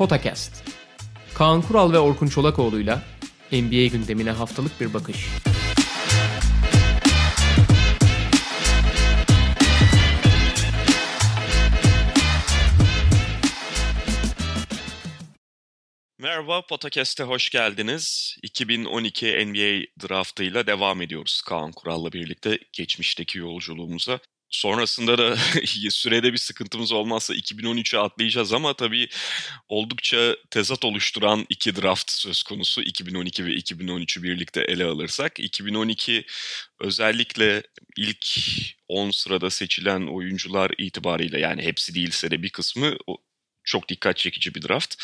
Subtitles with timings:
[0.00, 0.64] Potakast.
[1.34, 3.02] Kaan Kural ve Orkun Çolakoğlu'yla
[3.52, 5.16] NBA gündemine haftalık bir bakış.
[16.18, 18.36] Merhaba, Potakast'e hoş geldiniz.
[18.42, 24.20] 2012 NBA draftıyla devam ediyoruz Kaan Kural'la birlikte geçmişteki yolculuğumuza.
[24.50, 25.36] Sonrasında da
[25.90, 29.08] sürede bir sıkıntımız olmazsa 2013'e atlayacağız ama tabii
[29.68, 35.40] oldukça tezat oluşturan iki draft söz konusu 2012 ve 2013'ü birlikte ele alırsak.
[35.40, 36.24] 2012
[36.80, 37.62] özellikle
[37.96, 38.26] ilk
[38.88, 42.96] 10 sırada seçilen oyuncular itibariyle yani hepsi değilse de bir kısmı
[43.64, 44.94] çok dikkat çekici bir draft.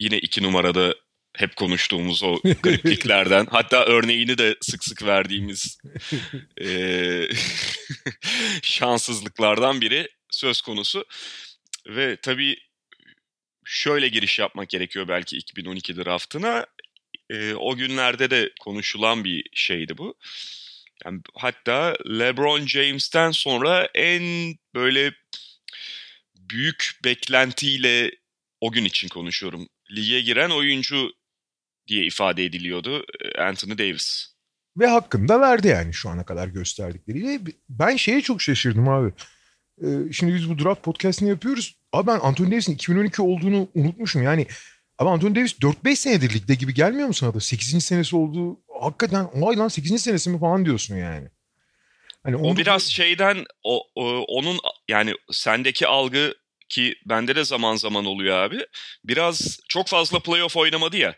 [0.00, 0.94] Yine iki numarada
[1.38, 5.78] hep konuştuğumuz o garipliklerden hatta örneğini de sık sık verdiğimiz
[6.60, 7.28] e,
[8.62, 11.04] şanssızlıklardan biri söz konusu.
[11.88, 12.56] Ve tabii
[13.64, 16.66] şöyle giriş yapmak gerekiyor belki 2012 draftına.
[17.30, 20.14] E, o günlerde de konuşulan bir şeydi bu.
[21.04, 25.12] Yani hatta LeBron James'ten sonra en böyle
[26.34, 28.10] büyük beklentiyle
[28.60, 29.68] o gün için konuşuyorum.
[29.90, 31.12] Lige giren oyuncu
[31.88, 33.04] diye ifade ediliyordu
[33.38, 34.26] Anthony Davis.
[34.76, 37.40] Ve hakkında verdi yani şu ana kadar gösterdikleriyle.
[37.68, 39.12] Ben şeye çok şaşırdım abi.
[39.82, 41.76] Ee, şimdi biz bu draft podcastini yapıyoruz.
[41.92, 44.22] Abi ben Anthony Davis'in 2012 olduğunu unutmuşum.
[44.22, 44.46] Yani
[44.98, 47.40] ama Anthony Davis 4-5 senedir ligde gibi gelmiyor mu sana da?
[47.40, 47.84] 8.
[47.84, 50.02] senesi olduğu hakikaten vay lan 8.
[50.02, 51.28] senesi mi falan diyorsun yani.
[52.22, 56.34] Hani o biraz şeyden o, o onun yani sendeki algı
[56.68, 58.66] ki bende de zaman zaman oluyor abi.
[59.04, 61.14] Biraz çok fazla playoff oynamadı ya.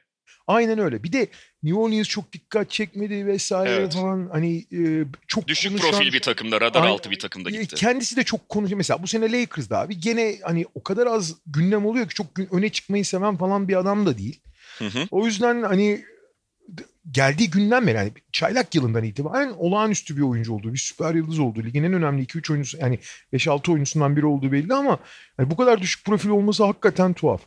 [0.50, 1.02] Aynen öyle.
[1.02, 1.28] Bir de
[1.62, 3.94] New Orleans çok dikkat çekmedi vesaire evet.
[3.94, 7.76] falan hani e, çok düşük konuşan, profil bir takımda, radar aynen, altı bir takımda gitti.
[7.76, 8.76] Kendisi de çok konuşuyor.
[8.76, 12.68] Mesela bu sene Lakers'da abi gene hani o kadar az gündem oluyor ki çok öne
[12.68, 14.40] çıkmayı seven falan bir adam da değil.
[14.78, 15.06] Hı hı.
[15.10, 16.04] O yüzden hani
[17.10, 21.64] geldiği günden beri yani çaylak yılından itibaren olağanüstü bir oyuncu olduğu, bir süper yıldız olduğu,
[21.64, 22.98] ligin en önemli 2-3 oyuncusu yani
[23.32, 24.98] 5-6 oyuncusundan biri olduğu belli ama
[25.38, 27.40] yani bu kadar düşük profil olması hakikaten tuhaf.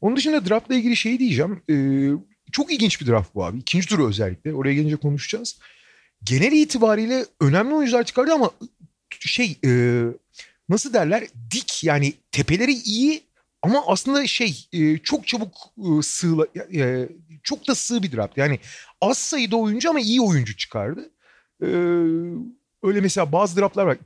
[0.00, 1.62] Onun dışında draftla ilgili şeyi diyeceğim.
[1.70, 3.58] Ee, çok ilginç bir draft bu abi.
[3.58, 4.54] İkinci turu özellikle.
[4.54, 5.58] Oraya gelince konuşacağız.
[6.24, 8.50] Genel itibariyle önemli oyuncular çıkardı ama
[9.20, 10.02] şey e,
[10.68, 13.22] nasıl derler dik yani tepeleri iyi
[13.62, 17.08] ama aslında şey e, çok çabuk e, sığla e,
[17.42, 18.38] çok da sığ bir draft.
[18.38, 18.58] Yani
[19.00, 21.10] az sayıda oyuncu ama iyi oyuncu çıkardı.
[21.62, 21.68] E,
[22.82, 23.96] öyle mesela bazı draftlar var.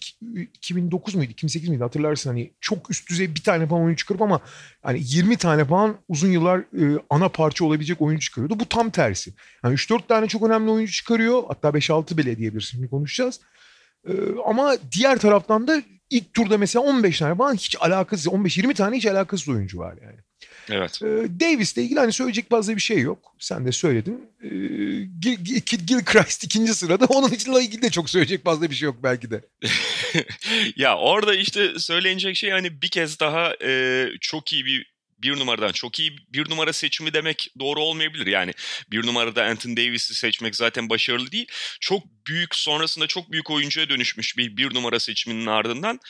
[0.55, 4.41] 2009 muydu 2008 miydi hatırlarsın hani çok üst düzey bir tane falan oyuncu çıkarıp ama
[4.83, 8.61] hani 20 tane falan uzun yıllar e, ana parça olabilecek oyuncu çıkarıyordu.
[8.61, 9.33] Bu tam tersi.
[9.65, 11.43] Yani 3-4 tane çok önemli oyuncu çıkarıyor.
[11.49, 12.71] Hatta 5-6 bile diyebilirsin.
[12.71, 13.41] Şimdi konuşacağız.
[14.09, 14.13] E,
[14.47, 19.07] ama diğer taraftan da ilk turda mesela 15 tane falan hiç alakası 15-20 tane hiç
[19.07, 20.19] alakasız oyuncu var yani.
[20.71, 21.03] Evet.
[21.03, 23.35] Ee, Davis'le ilgili hani söyleyecek fazla bir şey yok.
[23.39, 24.31] Sen de söyledin.
[24.43, 24.49] Ee,
[25.21, 27.05] Gil, Gil, Gilchrist ikinci sırada.
[27.09, 29.41] Onun için ilgili de çok söyleyecek fazla bir şey yok belki de.
[30.77, 35.73] ya orada işte söylenecek şey hani bir kez daha e, çok iyi bir bir numaradan
[35.73, 38.27] çok iyi bir numara seçimi demek doğru olmayabilir.
[38.27, 38.53] Yani
[38.91, 41.47] bir numarada Anthony Davis'i seçmek zaten başarılı değil.
[41.81, 46.01] Çok büyük sonrasında çok büyük oyuncuya dönüşmüş bir bir numara seçiminin ardından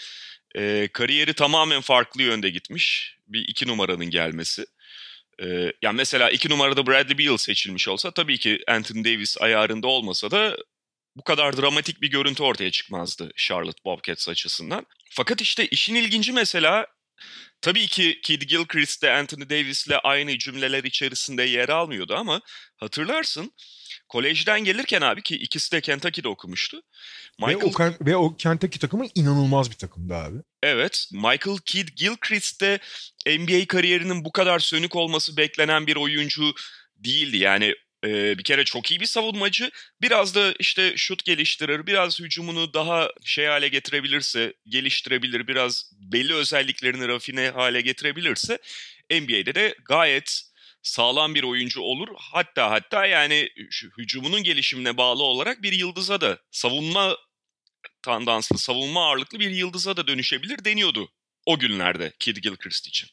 [0.57, 3.16] e, kariyeri tamamen farklı yönde gitmiş.
[3.27, 4.67] Bir iki numaranın gelmesi.
[5.43, 10.31] E, yani mesela iki numarada Bradley Beal seçilmiş olsa tabii ki Anthony Davis ayarında olmasa
[10.31, 10.57] da
[11.17, 14.87] bu kadar dramatik bir görüntü ortaya çıkmazdı Charlotte Bobcats açısından.
[15.11, 16.87] Fakat işte işin ilginci mesela
[17.61, 22.41] Tabii ki Kid Gilchrist de Anthony Davis'le aynı cümleler içerisinde yer almıyordu ama
[22.77, 23.53] hatırlarsın
[24.09, 26.83] kolejden gelirken abi ki ikisi de Kentucky'de okumuştu.
[27.39, 27.61] Michael...
[27.61, 30.37] Ve, o, ve o Kentucky takımı inanılmaz bir takımdı abi.
[30.63, 31.09] Evet.
[31.13, 32.79] Michael Kidd Gilchrist de
[33.39, 36.55] NBA kariyerinin bu kadar sönük olması beklenen bir oyuncu
[36.97, 37.37] değildi.
[37.37, 37.75] Yani
[38.05, 39.71] bir kere çok iyi bir savunmacı.
[40.03, 47.09] Biraz da işte şut geliştirir, biraz hücumunu daha şey hale getirebilirse, geliştirebilir, biraz belli özelliklerini
[47.09, 48.59] rafine hale getirebilirse
[49.11, 50.43] NBA'de de gayet
[50.87, 52.09] sağlam bir oyuncu olur.
[52.17, 53.49] Hatta hatta yani
[53.99, 57.17] hücumunun gelişimine bağlı olarak bir yıldıza da savunma
[58.03, 61.09] tandanslı, savunma ağırlıklı bir yıldıza da dönüşebilir deniyordu
[61.47, 63.09] o günlerde Kid Gilchrist için.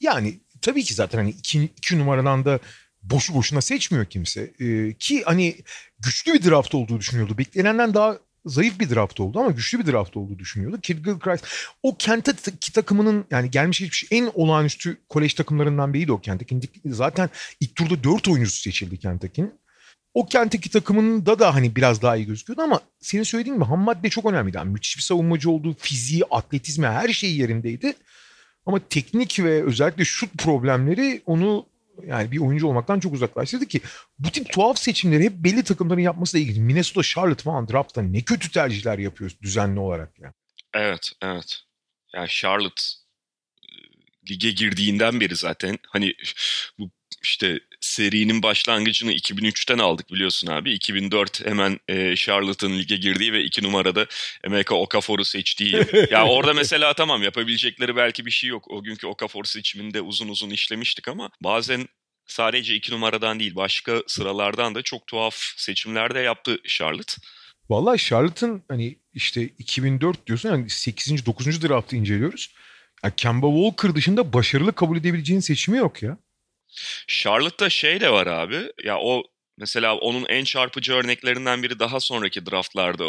[0.00, 2.60] Yani tabii ki zaten hani iki, iki numaradan da
[3.02, 4.54] boşu boşuna seçmiyor kimse.
[4.60, 5.56] Ee, ki hani
[5.98, 7.38] güçlü bir draft olduğu düşünüyordu.
[7.38, 10.80] Beklenenden daha zayıf bir draft oldu ama güçlü bir draft olduğu düşünüyordu.
[10.80, 11.46] Kid Gilchrist
[11.82, 16.92] o Kentucky takımının yani gelmiş geçmiş en olağanüstü kolej takımlarından biriydi o Kentucky'nin.
[16.92, 17.30] Zaten
[17.60, 19.54] ilk turda dört oyuncusu seçildi Kentucky'nin.
[20.14, 24.08] O Kentucky takımında da hani biraz daha iyi gözüküyordu ama senin söylediğin gibi ham madde
[24.08, 24.56] çok önemliydi.
[24.56, 27.94] Yani müthiş bir savunmacı olduğu, fiziği, atletizmi her şeyi yerindeydi.
[28.66, 31.66] Ama teknik ve özellikle şut problemleri onu
[32.06, 33.80] yani bir oyuncu olmaktan çok uzaklaştırdı ki
[34.18, 36.56] bu tip tuhaf seçimleri hep belli takımların yapması da ilginç.
[36.56, 40.34] Minnesota, Charlotte falan draftta ne kötü tercihler yapıyor düzenli olarak yani.
[40.74, 41.60] Evet, evet.
[42.14, 42.82] Yani Charlotte
[43.62, 43.68] e,
[44.30, 46.14] lige girdiğinden beri zaten hani
[46.78, 46.90] bu
[47.22, 47.60] işte
[47.98, 50.72] serinin başlangıcını 2003'ten aldık biliyorsun abi.
[50.72, 54.06] 2004 hemen e, Charlotte'ın lige girdiği ve iki numarada
[54.44, 55.86] Emeka Okafor'u seçtiği.
[56.10, 58.70] ya orada mesela tamam yapabilecekleri belki bir şey yok.
[58.70, 61.88] O günkü Okafor seçiminde uzun uzun işlemiştik ama bazen
[62.26, 67.12] sadece iki numaradan değil başka sıralardan da çok tuhaf seçimler de yaptı Charlotte.
[67.70, 71.26] Vallahi Charlotte'ın hani işte 2004 diyorsun yani 8.
[71.26, 71.62] 9.
[71.62, 72.54] draftı inceliyoruz.
[73.04, 76.18] Yani Kemba Walker dışında başarılı kabul edebileceğin seçimi yok ya.
[77.06, 78.72] Charlotte'da şey de var abi.
[78.84, 79.22] Ya o
[79.56, 83.04] mesela onun en çarpıcı örneklerinden biri daha sonraki draftlarda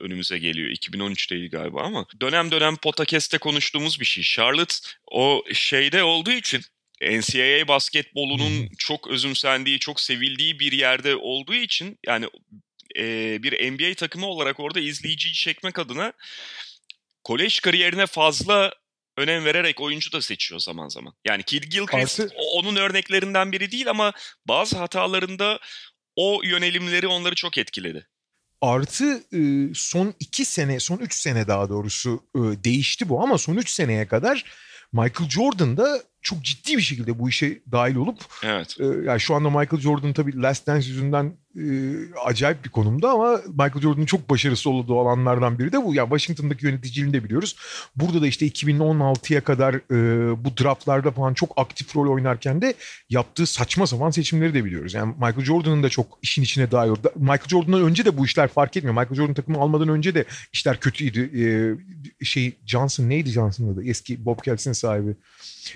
[0.00, 0.70] önümüze geliyor.
[0.70, 4.24] 2013'teydi galiba ama dönem dönem podcast'te konuştuğumuz bir şey.
[4.24, 4.74] Charlotte
[5.10, 6.62] o şeyde olduğu için
[7.02, 12.26] NCAA basketbolunun çok özümsendiği, çok sevildiği bir yerde olduğu için yani
[12.98, 16.12] e, bir NBA takımı olarak orada izleyiciyi çekmek adına
[17.24, 18.74] kolej kariyerine fazla
[19.18, 21.14] önem vererek oyuncu da seçiyor zaman zaman.
[21.26, 22.34] Yani Gilchrist Artı...
[22.54, 24.12] onun örneklerinden biri değil ama
[24.48, 25.58] bazı hatalarında
[26.16, 28.08] o yönelimleri onları çok etkiledi.
[28.60, 29.24] Artı
[29.74, 34.44] son iki sene, son üç sene daha doğrusu değişti bu ama son üç seneye kadar
[34.92, 38.76] Michael Jordan da çok ciddi bir şekilde bu işe dahil olup evet.
[38.80, 41.64] e, yani şu anda Michael Jordan tabii Last Dance yüzünden e,
[42.24, 45.94] acayip bir konumda ama Michael Jordan'ın çok başarısı olduğu alanlardan biri de bu.
[45.94, 47.56] Yani Washington'daki yöneticiliğini de biliyoruz.
[47.96, 52.74] Burada da işte 2016'ya kadar e, bu draftlarda falan çok aktif rol oynarken de
[53.10, 54.94] yaptığı saçma sapan seçimleri de biliyoruz.
[54.94, 57.12] Yani Michael Jordan'ın da çok işin içine dahil oldu.
[57.16, 58.94] Michael Jordan'dan önce de bu işler fark etmiyor.
[58.94, 61.20] Michael Jordan takımı almadan önce de işler kötüydü.
[61.40, 63.84] E, şey Johnson neydi Johnson'ın adı?
[63.84, 65.16] Eski Bob Bobcats'in sahibi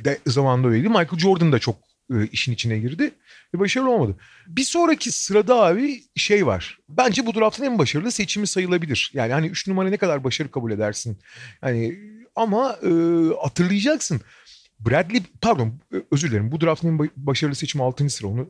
[0.05, 0.89] de zamanında öyleydi.
[0.89, 1.77] Michael Jordan da çok
[2.15, 3.11] e, işin içine girdi
[3.55, 4.17] ve başarılı olmadı.
[4.47, 6.79] Bir sonraki sırada abi şey var.
[6.89, 9.11] Bence bu draftın en başarılı seçimi sayılabilir.
[9.15, 11.19] Yani hani 3 numara ne kadar başarı kabul edersin.
[11.63, 11.99] Yani
[12.37, 12.91] ama e,
[13.43, 14.21] hatırlayacaksın.
[14.81, 16.53] Bradley pardon e, özür dilerim.
[16.53, 18.11] Bu draftın en başarılı seçimi 6.
[18.11, 18.29] sıra.
[18.29, 18.49] Onu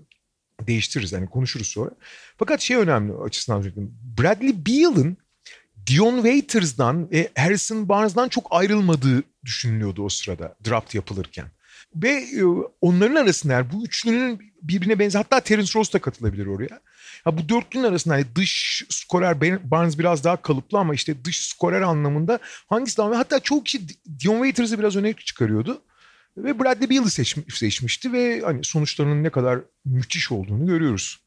[0.67, 1.91] değiştiririz yani konuşuruz sonra.
[2.37, 3.95] Fakat şey önemli açısından söyleyeyim.
[4.19, 5.17] Bradley Beal'ın
[5.87, 11.47] Dion Waiters'dan ve Harrison Barnes'dan çok ayrılmadığı düşünülüyordu o sırada draft yapılırken.
[11.97, 12.45] Ve e,
[12.81, 16.81] onların arasında yani bu üçlünün birbirine benzer hatta Terence Ross da katılabilir oraya.
[17.27, 19.41] Ya bu dörtlünün arasında hani dış skorer
[19.71, 22.39] Barnes biraz daha kalıplı ama işte dış skorer anlamında
[22.69, 25.83] hangisi daha hatta çoğu kişi Dion Waiters'ı biraz öne çıkarıyordu.
[26.37, 31.22] Ve Bradley Beal'ı seçmiş, seçmişti ve hani sonuçlarının ne kadar müthiş olduğunu görüyoruz.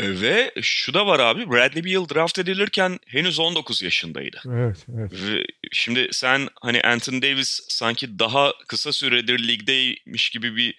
[0.00, 4.40] E, ve şu da var abi Bradley Beal draft edilirken henüz 19 yaşındaydı.
[4.46, 5.12] Evet, evet.
[5.12, 10.76] Ve şimdi sen hani Anthony Davis sanki daha kısa süredir ligdeymiş gibi bir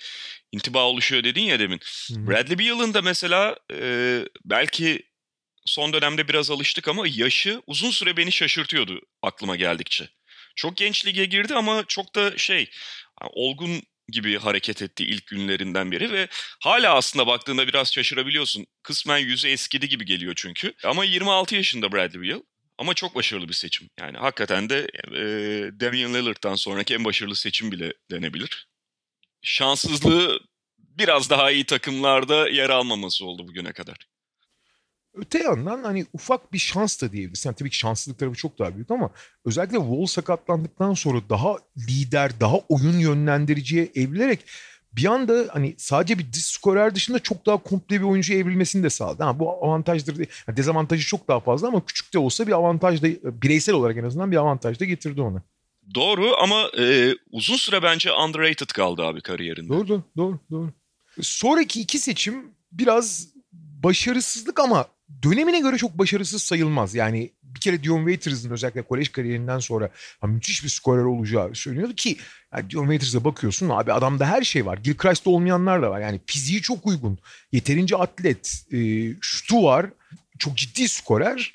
[0.51, 1.79] intiba oluşuyor dedin ya demin.
[2.07, 2.27] Hı-hı.
[2.27, 5.03] Bradley Beal'ın da mesela e, belki
[5.65, 10.09] son dönemde biraz alıştık ama yaşı uzun süre beni şaşırtıyordu aklıma geldikçe.
[10.55, 12.69] Çok genç lige girdi ama çok da şey
[13.33, 16.27] olgun gibi hareket etti ilk günlerinden beri ve
[16.63, 18.65] hala aslında baktığında biraz şaşırabiliyorsun.
[18.83, 20.73] Kısmen yüzü eskidi gibi geliyor çünkü.
[20.83, 22.41] Ama 26 yaşında Bradley Beal.
[22.77, 23.89] Ama çok başarılı bir seçim.
[23.99, 25.21] Yani hakikaten de e,
[25.79, 28.67] Damian Lillard'dan sonraki en başarılı seçim bile denebilir.
[29.41, 30.39] Şanssızlığı
[30.79, 33.97] biraz daha iyi takımlarda yer almaması oldu bugüne kadar.
[35.15, 37.45] Öte yandan hani ufak bir şans da diyebiliriz.
[37.45, 39.09] Yani tabii ki şanssızlık tarafı çok daha büyük ama
[39.45, 44.39] özellikle Wall sakatlandıktan sonra daha lider, daha oyun yönlendiriciye evrilerek
[44.95, 48.89] bir anda hani sadece bir dış skorer dışında çok daha komple bir oyuncu evrilmesini de
[48.89, 49.23] sağladı.
[49.23, 50.17] Ha, bu avantajdır.
[50.47, 53.07] Yani dezavantajı çok daha fazla ama küçük de olsa bir avantaj da
[53.41, 55.41] bireysel olarak en azından bir avantaj da getirdi ona.
[55.95, 59.69] Doğru ama e, uzun süre bence underrated kaldı abi kariyerinde.
[59.69, 60.69] Doğru, doğru, doğru.
[61.21, 64.85] Sonraki iki seçim biraz başarısızlık ama
[65.23, 66.95] dönemine göre çok başarısız sayılmaz.
[66.95, 69.89] Yani bir kere Dion Waiters'ın özellikle kolej kariyerinden sonra
[70.21, 72.17] ha, müthiş bir skorer olacağı söyleniyordu ki
[72.53, 74.77] yani Dion Waiters'a bakıyorsun abi adamda her şey var.
[74.77, 75.99] Gilchrist'te olmayanlar da var.
[75.99, 77.17] Yani fiziği çok uygun.
[77.51, 78.65] Yeterince atlet.
[78.71, 78.77] E,
[79.21, 79.85] şutu var.
[80.39, 81.53] Çok ciddi skorer.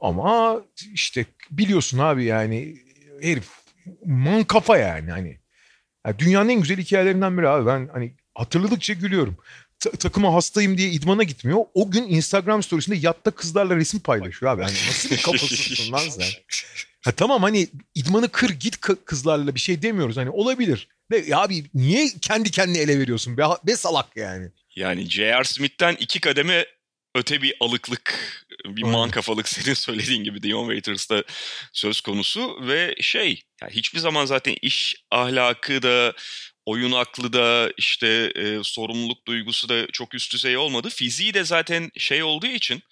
[0.00, 0.62] Ama
[0.94, 2.76] işte biliyorsun abi yani
[3.22, 3.48] herif
[4.04, 5.38] man kafa yani hani.
[6.06, 7.66] Yani dünyanın en güzel hikayelerinden biri abi.
[7.66, 9.36] Ben hani hatırladıkça gülüyorum
[9.80, 11.58] ta- takıma hastayım diye idmana gitmiyor.
[11.74, 14.62] O gün Instagram storiesinde yatta kızlarla resim paylaşıyor abi.
[14.62, 16.24] Yani nasıl bir kafasısın lan sen?
[17.04, 20.16] Ha, tamam hani idmanı kır git kızlarla bir şey demiyoruz.
[20.16, 20.88] Hani olabilir.
[21.10, 23.36] Ve ya abi niye kendi kendine ele veriyorsun?
[23.38, 24.50] Be, be salak yani.
[24.76, 25.44] Yani J.R.
[25.44, 26.66] Smith'ten iki kademe
[27.14, 28.18] öte bir alıklık,
[28.64, 28.98] bir Aynen.
[28.98, 31.24] man kafalık senin söylediğin gibi Dion Waiters'ta
[31.72, 36.14] söz konusu ve şey yani hiçbir zaman zaten iş ahlakı da
[36.68, 40.88] oyun aklı da işte e, sorumluluk duygusu da çok üst düzey olmadı.
[40.88, 42.82] Fiziği de zaten şey olduğu için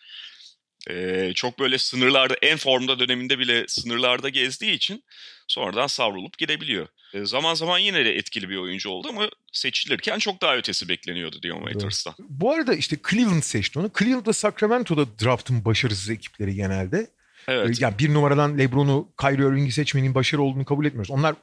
[0.90, 5.04] e, çok böyle sınırlarda en formda döneminde bile sınırlarda gezdiği için
[5.48, 6.88] sonradan savrulup gidebiliyor.
[7.14, 11.42] E, zaman zaman yine de etkili bir oyuncu oldu ama seçilirken çok daha ötesi bekleniyordu
[11.42, 12.14] Dion Waiters'tan.
[12.18, 13.90] Bu arada işte Cleveland seçti onu.
[13.98, 17.10] Cleveland ve Sacramento'da draft'ın başarısız ekipleri genelde.
[17.48, 17.80] Evet.
[17.80, 21.10] Yani bir numaradan LeBron'u, Kyrie Irving'i seçmenin başarı olduğunu kabul etmiyoruz.
[21.10, 21.34] Onlar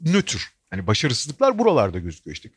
[0.00, 0.54] nötr.
[0.74, 2.50] Hani başarısızlıklar buralarda gözüküyor işte.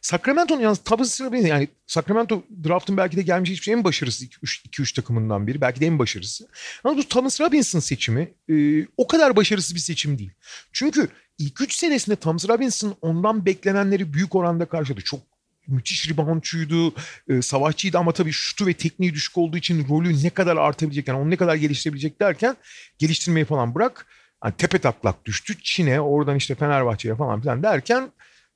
[0.00, 4.94] Sacramento'nun yalnız tabii sıra yani Sacramento draft'ın belki de gelmiş hiçbir şey en başarısı 2-3
[4.94, 5.60] takımından biri.
[5.60, 6.48] Belki de en başarısı.
[6.84, 10.30] Ama bu Thomas Robinson seçimi e, o kadar başarısız bir seçim değil.
[10.72, 11.08] Çünkü
[11.38, 15.00] ilk 3 senesinde Thomas Robinson ondan beklenenleri büyük oranda karşıladı.
[15.00, 15.20] Çok
[15.66, 16.94] müthiş reboundçuydu,
[17.28, 21.18] e, savaşçıydı ama tabii şutu ve tekniği düşük olduğu için rolü ne kadar artabilecek yani
[21.18, 22.56] onu ne kadar geliştirebilecek derken
[22.98, 24.06] geliştirmeyi falan bırak
[24.46, 25.62] hani tepe taklak düştü.
[25.62, 28.12] Çin'e oradan işte Fenerbahçe'ye falan filan derken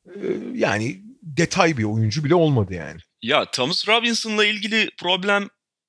[0.06, 0.18] e,
[0.54, 3.00] yani detay bir oyuncu bile olmadı yani.
[3.23, 5.49] Ya Thomas Robinson'la ilgili problem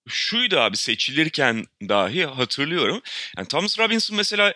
[0.09, 3.01] şuydu abi seçilirken dahi hatırlıyorum.
[3.37, 4.53] Yani Thomas Robinson mesela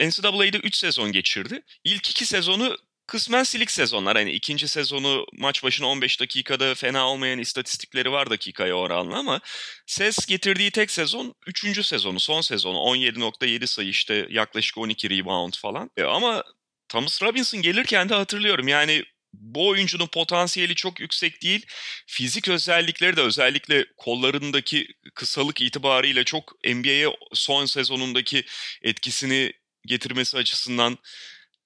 [0.00, 1.62] NCAA'de 3 sezon geçirdi.
[1.84, 2.76] İlk iki sezonu
[3.08, 4.16] kısmen silik sezonlar.
[4.16, 9.40] Hani ikinci sezonu maç başına 15 dakikada fena olmayan istatistikleri var dakikaya oranla ama
[9.86, 11.86] ses getirdiği tek sezon 3.
[11.86, 12.76] sezonu, son sezonu.
[12.78, 15.90] 17.7 sayı işte yaklaşık 12 rebound falan.
[15.96, 16.44] E ama
[16.88, 21.66] Thomas Robinson gelirken de hatırlıyorum yani bu oyuncunun potansiyeli çok yüksek değil.
[22.06, 28.44] Fizik özellikleri de özellikle kollarındaki kısalık itibariyle çok NBA'ye son sezonundaki
[28.82, 29.52] etkisini
[29.86, 30.98] getirmesi açısından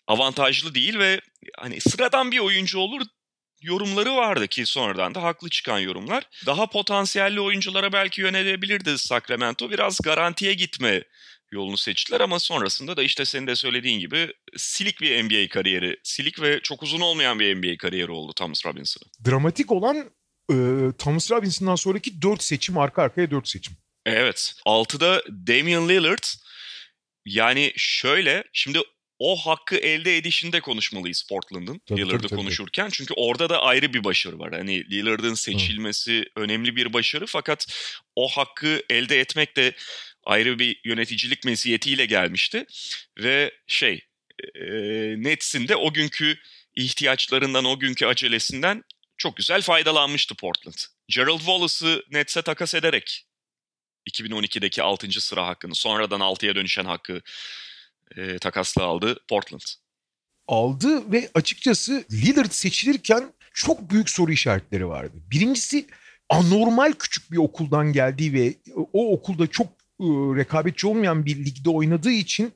[0.06, 1.20] avantajlı değil ve
[1.58, 3.02] hani sıradan bir oyuncu olur
[3.62, 6.28] yorumları vardı ki sonradan da haklı çıkan yorumlar.
[6.46, 9.70] Daha potansiyelli oyunculara belki yönelebilirdi Sacramento.
[9.70, 11.02] Biraz garantiye gitme
[11.52, 16.42] yolunu seçtiler ama sonrasında da işte senin de söylediğin gibi silik bir NBA kariyeri, silik
[16.42, 19.30] ve çok uzun olmayan bir NBA kariyeri oldu Thomas Robinson'ın.
[19.30, 19.96] Dramatik olan
[20.50, 20.56] e,
[20.98, 23.76] Thomas Robinson'dan sonraki 4 seçim arka arkaya 4 seçim.
[24.06, 24.54] Evet.
[24.66, 26.24] 6'da Damian Lillard.
[27.26, 28.78] Yani şöyle şimdi
[29.24, 32.88] o hakkı elde edişinde konuşmalıyız Portland'ın Lillard'ı konuşurken.
[32.92, 34.52] Çünkü orada da ayrı bir başarı var.
[34.52, 36.40] Hani Lillard'ın seçilmesi Hı.
[36.42, 37.66] önemli bir başarı fakat
[38.16, 39.74] o hakkı elde etmek de
[40.24, 42.66] ayrı bir yöneticilik meziyetiyle gelmişti.
[43.18, 44.00] Ve şey
[44.54, 44.64] e,
[45.16, 46.38] Nets'in de o günkü
[46.76, 48.84] ihtiyaçlarından, o günkü acelesinden
[49.16, 50.74] çok güzel faydalanmıştı Portland.
[51.08, 53.26] Gerald Wallace'ı Nets'e takas ederek
[54.10, 55.20] 2012'deki 6.
[55.20, 57.22] sıra hakkını, sonradan 6'ya dönüşen hakkı
[58.16, 59.60] e, takasla aldı Portland.
[60.48, 65.12] Aldı ve açıkçası Lillard seçilirken çok büyük soru işaretleri vardı.
[65.30, 65.86] Birincisi
[66.28, 68.54] anormal küçük bir okuldan geldiği ve
[68.92, 69.66] o okulda çok
[70.00, 70.06] e,
[70.36, 72.52] rekabetçi olmayan bir ligde oynadığı için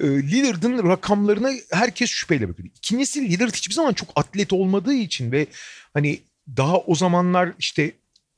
[0.00, 2.68] e, Lillard'ın rakamlarına herkes şüpheyle bakıyor.
[2.76, 5.46] İkincisi Lillard hiçbir zaman çok atlet olmadığı için ve
[5.94, 6.20] hani
[6.56, 7.92] daha o zamanlar işte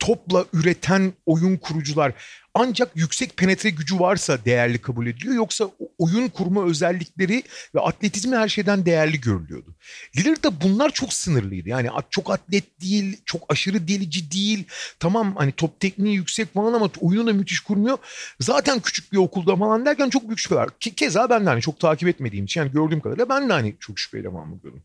[0.05, 2.13] topla üreten oyun kurucular
[2.55, 5.35] ancak yüksek penetre gücü varsa değerli kabul ediliyor.
[5.35, 7.43] Yoksa oyun kurma özellikleri
[7.75, 9.75] ve atletizmi her şeyden değerli görülüyordu.
[10.17, 11.69] Lillard'da bunlar çok sınırlıydı.
[11.69, 14.65] Yani çok atlet değil, çok aşırı delici değil.
[15.01, 17.99] Tamam hani top tekniği yüksek falan ama oyunu da müthiş kurmuyor.
[18.41, 20.69] Zaten küçük bir okulda falan derken çok büyük şüpheler.
[20.81, 23.99] Keza ben de hani çok takip etmediğim için yani gördüğüm kadarıyla ben de hani çok
[23.99, 24.83] şüpheyle falan bakıyordum.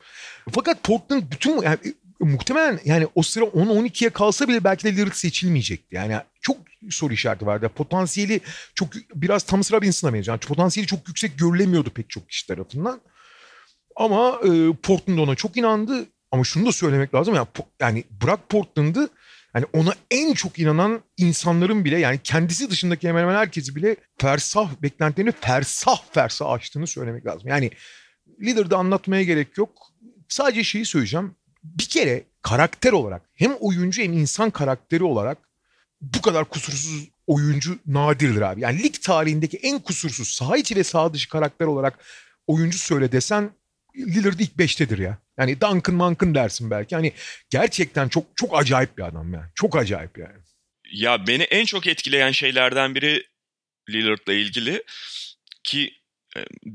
[0.51, 1.77] Fakat Portland bütün yani
[2.19, 5.95] muhtemelen yani o sıra 10-12'ye kalsa bile belki de Lillard seçilmeyecekti.
[5.95, 6.57] Yani çok
[6.89, 7.69] soru işareti vardı.
[7.75, 8.41] Potansiyeli
[8.75, 10.33] çok biraz Thomas Robinson'a benziyor.
[10.33, 13.01] Yani potansiyeli çok yüksek görülemiyordu pek çok kişi tarafından.
[13.95, 16.05] Ama e, Portland ona çok inandı.
[16.31, 17.35] Ama şunu da söylemek lazım.
[17.35, 17.47] Yani,
[17.79, 19.09] yani bırak Portland'ı
[19.55, 24.69] yani ona en çok inanan insanların bile yani kendisi dışındaki hemen hemen herkesi bile fersah
[24.81, 27.47] beklentilerini fersah fersah açtığını söylemek lazım.
[27.47, 27.71] Yani
[28.41, 29.69] Lillard'ı anlatmaya gerek yok.
[30.27, 35.37] Sadece şeyi söyleyeceğim bir kere karakter olarak hem oyuncu hem insan karakteri olarak
[36.01, 38.61] bu kadar kusursuz oyuncu nadirdir abi.
[38.61, 42.05] Yani lig tarihindeki en kusursuz saha içi ve saha dışı karakter olarak
[42.47, 43.51] oyuncu söyle desen
[43.97, 45.17] Lillard ilk beştedir ya.
[45.37, 46.95] Yani Duncan Mankın dersin belki.
[46.95, 47.13] Hani
[47.49, 49.51] gerçekten çok çok acayip bir adam yani.
[49.55, 50.37] Çok acayip yani.
[50.91, 53.23] Ya beni en çok etkileyen şeylerden biri
[53.89, 54.83] Lillard'la ilgili
[55.63, 55.98] ki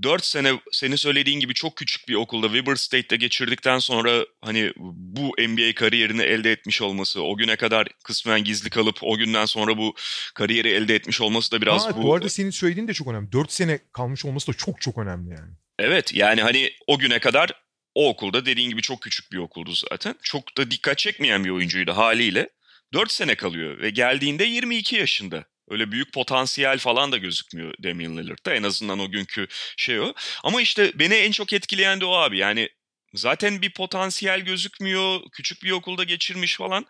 [0.02, 5.35] 4 sene senin söylediğin gibi çok küçük bir okulda Weber State'te geçirdikten sonra hani bu
[5.38, 9.94] NBA kariyerini elde etmiş olması, o güne kadar kısmen gizli kalıp o günden sonra bu
[10.35, 12.02] kariyeri elde etmiş olması da biraz ha, bu...
[12.02, 13.33] Bu arada senin söylediğin de çok önemli.
[13.33, 15.52] 4 sene kalmış olması da çok çok önemli yani.
[15.78, 17.52] Evet yani hani o güne kadar
[17.94, 20.14] o okulda dediğin gibi çok küçük bir okuldu zaten.
[20.23, 22.49] Çok da dikkat çekmeyen bir oyuncuydu haliyle.
[22.92, 25.44] 4 sene kalıyor ve geldiğinde 22 yaşında.
[25.68, 28.54] Öyle büyük potansiyel falan da gözükmüyor Damian Lillard'da.
[28.54, 30.14] En azından o günkü şey o.
[30.42, 32.38] Ama işte beni en çok etkileyen de o abi.
[32.38, 32.68] Yani
[33.14, 35.21] zaten bir potansiyel gözükmüyor.
[35.33, 36.87] Küçük bir okulda geçirmiş falan.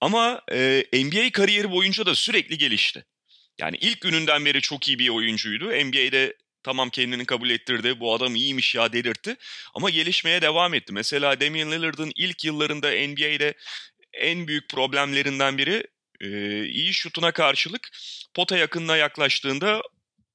[0.00, 3.04] Ama e, NBA kariyeri boyunca da sürekli gelişti.
[3.60, 5.64] Yani ilk gününden beri çok iyi bir oyuncuydu.
[5.66, 8.00] NBA'de tamam kendini kabul ettirdi.
[8.00, 9.36] Bu adam iyiymiş ya delirtti.
[9.74, 10.92] Ama gelişmeye devam etti.
[10.92, 13.54] Mesela Damian Lillard'ın ilk yıllarında NBA'de
[14.12, 15.84] en büyük problemlerinden biri
[16.20, 17.88] e, iyi şutuna karşılık
[18.34, 19.82] pota yakınına yaklaştığında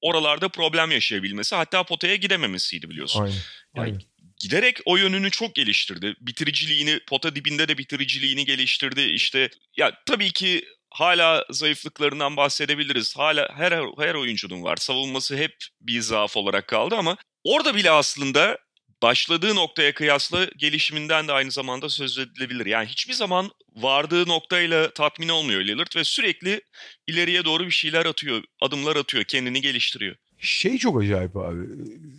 [0.01, 1.55] oralarda problem yaşayabilmesi.
[1.55, 3.21] Hatta potaya gidememesiydi biliyorsun.
[3.21, 3.35] Aynen.
[3.75, 4.01] Yani aynen.
[4.39, 6.15] giderek o yönünü çok geliştirdi.
[6.21, 9.01] Bitiriciliğini, pota dibinde de bitiriciliğini geliştirdi.
[9.01, 13.17] İşte ya tabii ki hala zayıflıklarından bahsedebiliriz.
[13.17, 14.77] Hala her her oyuncunun var.
[14.77, 18.57] Savunması hep bir zaaf olarak kaldı ama orada bile aslında
[19.05, 22.65] başladığı noktaya kıyasla gelişiminden de aynı zamanda söz edilebilir.
[22.65, 26.61] Yani hiçbir zaman vardığı noktayla tatmin olmuyor Lillard ve sürekli
[27.07, 30.15] ileriye doğru bir şeyler atıyor, adımlar atıyor, kendini geliştiriyor.
[30.39, 31.61] Şey çok acayip abi.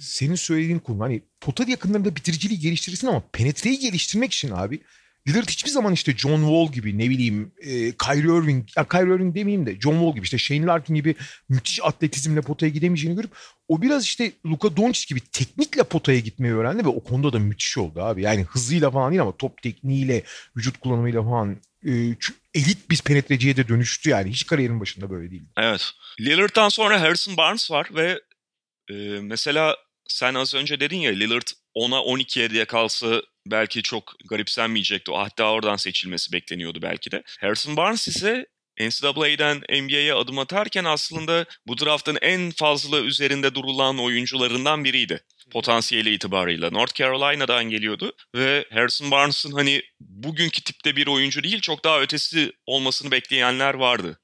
[0.00, 4.81] Senin söylediğin konu hani pota yakınlarında bitiriciliği geliştirirsin ama penetreyi geliştirmek için abi
[5.28, 9.35] Lillard hiçbir zaman işte John Wall gibi ne bileyim e, Kyrie Irving, ya Kyrie Irving
[9.35, 11.14] demeyeyim de John Wall gibi işte Shane Larkin gibi
[11.49, 13.30] müthiş atletizmle potaya gidemeyeceğini görüp
[13.68, 17.78] o biraz işte Luka Doncic gibi teknikle potaya gitmeyi öğrendi ve o konuda da müthiş
[17.78, 18.23] oldu abi.
[18.23, 20.23] Yani hızıyla falan değil ama top tekniğiyle,
[20.56, 21.56] vücut kullanımıyla falan
[21.87, 21.90] e,
[22.54, 24.30] elit bir penetreciye de dönüştü yani.
[24.30, 25.50] Hiç kariyerin başında böyle değildi.
[25.56, 25.90] Evet.
[26.21, 28.21] Lillard'dan sonra Harrison Barnes var ve
[28.90, 29.76] e, mesela
[30.09, 35.12] sen az önce dedin ya Lillard 10'a 12'ye diye kalsa belki çok garipsenmeyecekti.
[35.12, 37.23] Hatta oradan seçilmesi bekleniyordu belki de.
[37.41, 38.47] Harrison Barnes ise
[38.81, 45.25] NCAA'den NBA'ye adım atarken aslında bu draftın en fazla üzerinde durulan oyuncularından biriydi.
[45.50, 46.71] Potansiyeli itibarıyla.
[46.71, 52.53] North Carolina'dan geliyordu ve Harrison Barnes'ın hani bugünkü tipte bir oyuncu değil çok daha ötesi
[52.67, 54.21] olmasını bekleyenler vardı.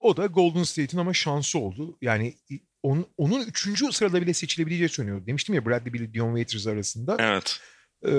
[0.00, 1.98] O da Golden State'in ama şansı oldu.
[2.02, 2.36] Yani
[2.82, 5.26] on, onun üçüncü sırada bile seçilebileceği söyleniyordu.
[5.26, 7.16] Demiştim ya Bradley Beal, Dion Waiters arasında.
[7.18, 7.60] Evet.
[8.06, 8.10] Ee,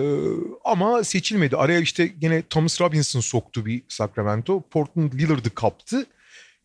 [0.66, 1.58] ama seçilmedi.
[1.58, 4.62] Araya işte gene Thomas Robinson soktu bir Sacramento.
[4.62, 6.06] Portland Lillard'ı kaptı.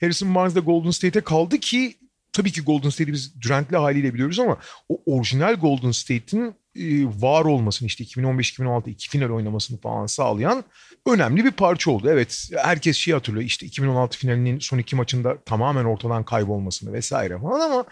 [0.01, 1.95] Harrison Barnes da Golden State'e kaldı ki
[2.33, 7.45] tabii ki Golden State'i biz Durant'li haliyle biliyoruz ama o orijinal Golden State'in e, var
[7.45, 10.65] olmasını işte 2015-2016 iki final oynamasını falan sağlayan
[11.07, 12.09] önemli bir parça oldu.
[12.11, 17.61] Evet herkes şey hatırlıyor işte 2016 finalinin son iki maçında tamamen ortadan kaybolmasını vesaire falan
[17.61, 17.85] ama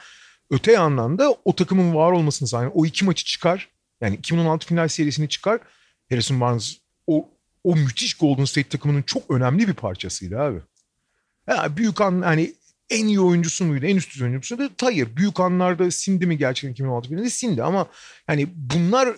[0.50, 3.68] öte yandan da o takımın var olmasını sağlayan o iki maçı çıkar
[4.02, 5.60] yani 2016 final serisini çıkar.
[6.10, 7.28] Harrison Barnes o
[7.64, 10.60] o müthiş Golden State takımının çok önemli bir parçasıydı abi.
[11.46, 12.54] Yani büyük an hani
[12.90, 15.16] en iyi oyuncusu muydu, en üst düzey oyuncusu da hayır.
[15.16, 17.86] Büyük anlarda sindi mi gerçekten 2016 finalinde sindi ama
[18.28, 19.08] yani bunlar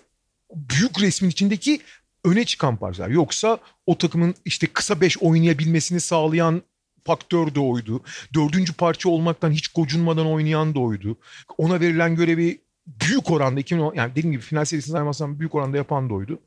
[0.55, 1.81] büyük resmin içindeki
[2.25, 3.09] öne çıkan parçalar.
[3.09, 6.62] Yoksa o takımın işte kısa beş oynayabilmesini sağlayan
[7.05, 8.03] faktör de oydu.
[8.35, 11.18] Dördüncü parça olmaktan hiç gocunmadan oynayan da oydu.
[11.59, 16.11] Ona verilen görevi büyük oranda 2010 yani dediğim gibi final serisini saymazsam büyük oranda yapan
[16.11, 16.40] da oydu.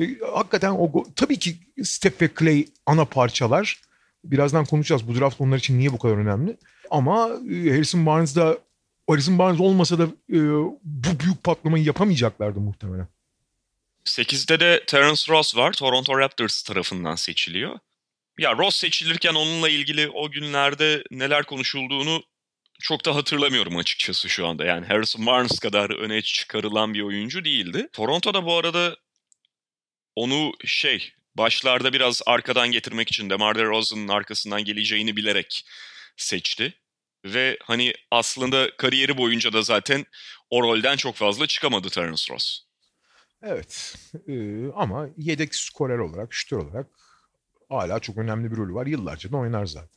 [0.00, 3.80] Ve hakikaten o tabii ki Steph ve Clay ana parçalar.
[4.24, 6.56] Birazdan konuşacağız bu draft onlar için niye bu kadar önemli.
[6.90, 8.58] Ama e, Harrison Barnes da
[9.08, 10.38] Harrison Barnes olmasa da e,
[10.82, 13.08] bu büyük patlamayı yapamayacaklardı muhtemelen.
[14.04, 15.72] 8'de de Terence Ross var.
[15.72, 17.78] Toronto Raptors tarafından seçiliyor.
[18.38, 22.22] Ya Ross seçilirken onunla ilgili o günlerde neler konuşulduğunu
[22.80, 24.64] çok da hatırlamıyorum açıkçası şu anda.
[24.64, 27.88] Yani Harrison Barnes kadar öne çıkarılan bir oyuncu değildi.
[27.92, 28.96] Toronto'da bu arada
[30.16, 35.66] onu şey başlarda biraz arkadan getirmek için DeMar DeRozan'ın arkasından geleceğini bilerek
[36.16, 36.74] seçti.
[37.24, 40.06] Ve hani aslında kariyeri boyunca da zaten
[40.50, 42.60] o rolden çok fazla çıkamadı Terence Ross.
[43.42, 43.94] Evet
[44.28, 46.86] ee, ama yedek skorer olarak, şütör olarak
[47.68, 48.86] hala çok önemli bir rolü var.
[48.86, 49.95] Yıllarca da oynar zaten.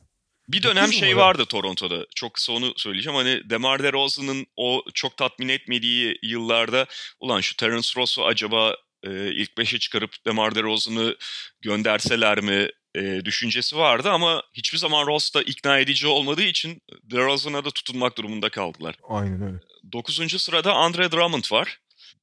[0.52, 2.06] Bir dönem şey vardı Toronto'da.
[2.14, 3.16] Çok kısa onu söyleyeceğim.
[3.16, 6.86] Hani DeMar DeRozan'ın o çok tatmin etmediği yıllarda
[7.20, 11.16] ulan şu Terence Ross'u acaba e, ilk beşe çıkarıp DeMar DeRozan'ı
[11.60, 17.64] gönderseler mi e, düşüncesi vardı ama hiçbir zaman Ross da ikna edici olmadığı için DeRozan'a
[17.64, 18.94] da tutunmak durumunda kaldılar.
[19.08, 19.58] Aynen öyle.
[19.92, 21.78] Dokuzuncu sırada Andre Drummond var.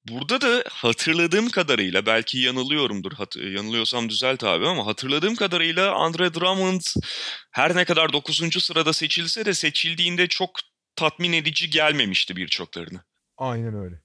[0.07, 3.11] Burada da hatırladığım kadarıyla belki yanılıyorumdur.
[3.11, 6.81] Hat yanılıyorsam düzelt abi ama hatırladığım kadarıyla Andre Drummond
[7.51, 8.63] her ne kadar 9.
[8.63, 10.49] sırada seçilse de seçildiğinde çok
[10.95, 12.99] tatmin edici gelmemişti birçoklarını.
[13.37, 13.95] Aynen öyle.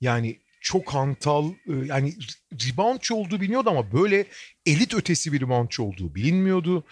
[0.00, 2.14] Yani çok hantal yani
[2.52, 4.26] reboundçı olduğu biliniyordu ama böyle
[4.66, 6.84] elit ötesi bir reboundçı olduğu bilinmiyordu.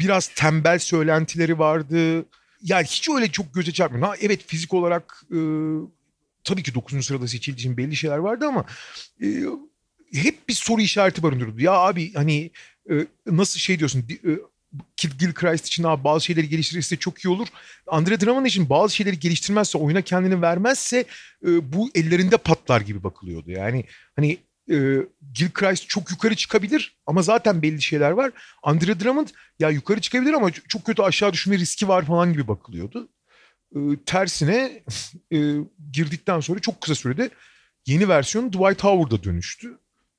[0.00, 2.26] Biraz tembel söylentileri vardı.
[2.62, 4.06] Yani hiç öyle çok göze çarpmıyor.
[4.06, 5.22] Ha, evet fizik olarak
[6.44, 7.06] tabii ki 9.
[7.06, 8.64] sırada seçildiği için belli şeyler vardı ama
[9.22, 9.26] e,
[10.12, 11.60] hep bir soru işareti barındırıyordu.
[11.60, 12.50] Ya abi hani
[12.90, 14.30] e, nasıl şey diyorsun e,
[14.96, 17.48] Kid Gilchrist için abi bazı şeyleri geliştirirse çok iyi olur.
[17.86, 21.04] Andre Drummond için bazı şeyleri geliştirmezse, oyuna kendini vermezse
[21.46, 23.50] e, bu ellerinde patlar gibi bakılıyordu.
[23.50, 23.84] Yani
[24.16, 24.38] hani
[24.70, 24.76] e,
[25.34, 28.30] Gilchrist çok yukarı çıkabilir ama zaten belli şeyler var.
[28.62, 33.08] Andre Drummond ya yukarı çıkabilir ama çok kötü aşağı düşme riski var falan gibi bakılıyordu.
[33.76, 34.82] E, tersine
[35.32, 35.38] e,
[35.92, 37.30] girdikten sonra çok kısa sürede
[37.86, 39.78] yeni versiyon Dwight Howard'a dönüştü.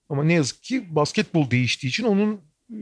[0.09, 2.77] Ama ne yazık ki basketbol değiştiği için onun e,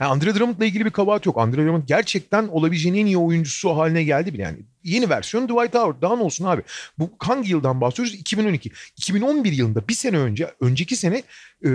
[0.00, 1.38] yani Andre Drummond'la ilgili bir kabahat yok.
[1.38, 4.58] Andre Drummond gerçekten olabileceğin en iyi oyuncusu haline geldi bile yani.
[4.84, 6.02] Yeni versiyon Dwight Howard.
[6.02, 6.62] Daha ne olsun abi?
[6.98, 8.14] Bu hangi yıldan bahsediyoruz?
[8.14, 8.72] 2012.
[8.96, 11.22] 2011 yılında bir sene önce, önceki sene
[11.64, 11.70] e,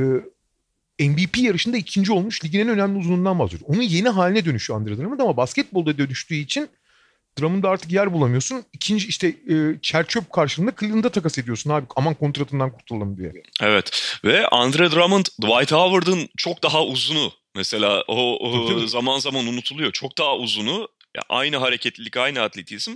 [1.00, 3.76] MVP yarışında ikinci olmuş ligin en önemli uzunluğundan bahsediyoruz.
[3.76, 6.70] Onun yeni haline dönüşüyor Andre Drummond ama basketbolda dönüştüğü için
[7.40, 8.66] Drummond'da artık yer bulamıyorsun.
[8.74, 11.86] İkinci işte e, çerçöp karşılığında Cleveland'a takas ediyorsun abi.
[11.96, 13.34] Aman kontratından kurtulalım diye.
[13.62, 17.32] Evet ve Andre Drummond Dwight Howard'ın çok daha uzunu.
[17.56, 19.92] Mesela o, o zaman zaman unutuluyor.
[19.92, 22.96] Çok daha uzunu ya aynı hareketlilik, aynı atletizm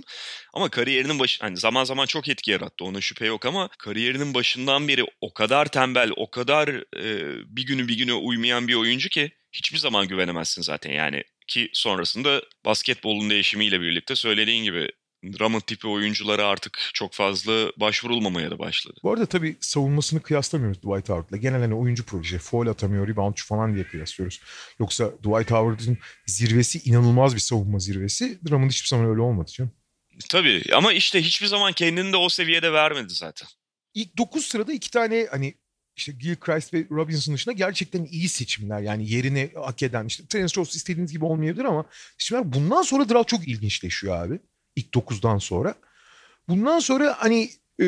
[0.54, 2.84] ama kariyerinin başı hani zaman zaman çok etki yarattı.
[2.84, 7.88] Ona şüphe yok ama kariyerinin başından beri o kadar tembel, o kadar e, bir günü
[7.88, 10.92] bir güne uymayan bir oyuncu ki hiçbir zaman güvenemezsin zaten.
[10.92, 11.22] Yani
[11.52, 14.88] ki sonrasında basketbolun değişimiyle birlikte söylediğin gibi
[15.24, 19.00] Drummond tipi oyunculara artık çok fazla başvurulmamaya da başladı.
[19.02, 21.36] Bu arada tabii savunmasını kıyaslamıyoruz Dwight Howard'la.
[21.36, 24.40] Genel hani oyuncu proje, foul atamıyor, reboundçu falan diye kıyaslıyoruz.
[24.80, 28.38] Yoksa Dwight Howard'ın zirvesi inanılmaz bir savunma zirvesi.
[28.48, 29.72] Drummond hiçbir zaman öyle olmadı canım.
[30.30, 33.48] Tabii ama işte hiçbir zaman kendini de o seviyede vermedi zaten.
[33.94, 35.54] İlk 9 sırada iki tane hani
[35.96, 38.80] işte Gilchrist ve Robinson dışında gerçekten iyi seçimler.
[38.80, 41.84] Yani yerini hak eden işte Terence Ross istediğiniz gibi olmayabilir ama
[42.18, 44.40] seçimler bundan sonra draft çok ilginçleşiyor abi.
[44.76, 45.74] İlk 9'dan sonra.
[46.48, 47.50] Bundan sonra hani
[47.80, 47.86] e,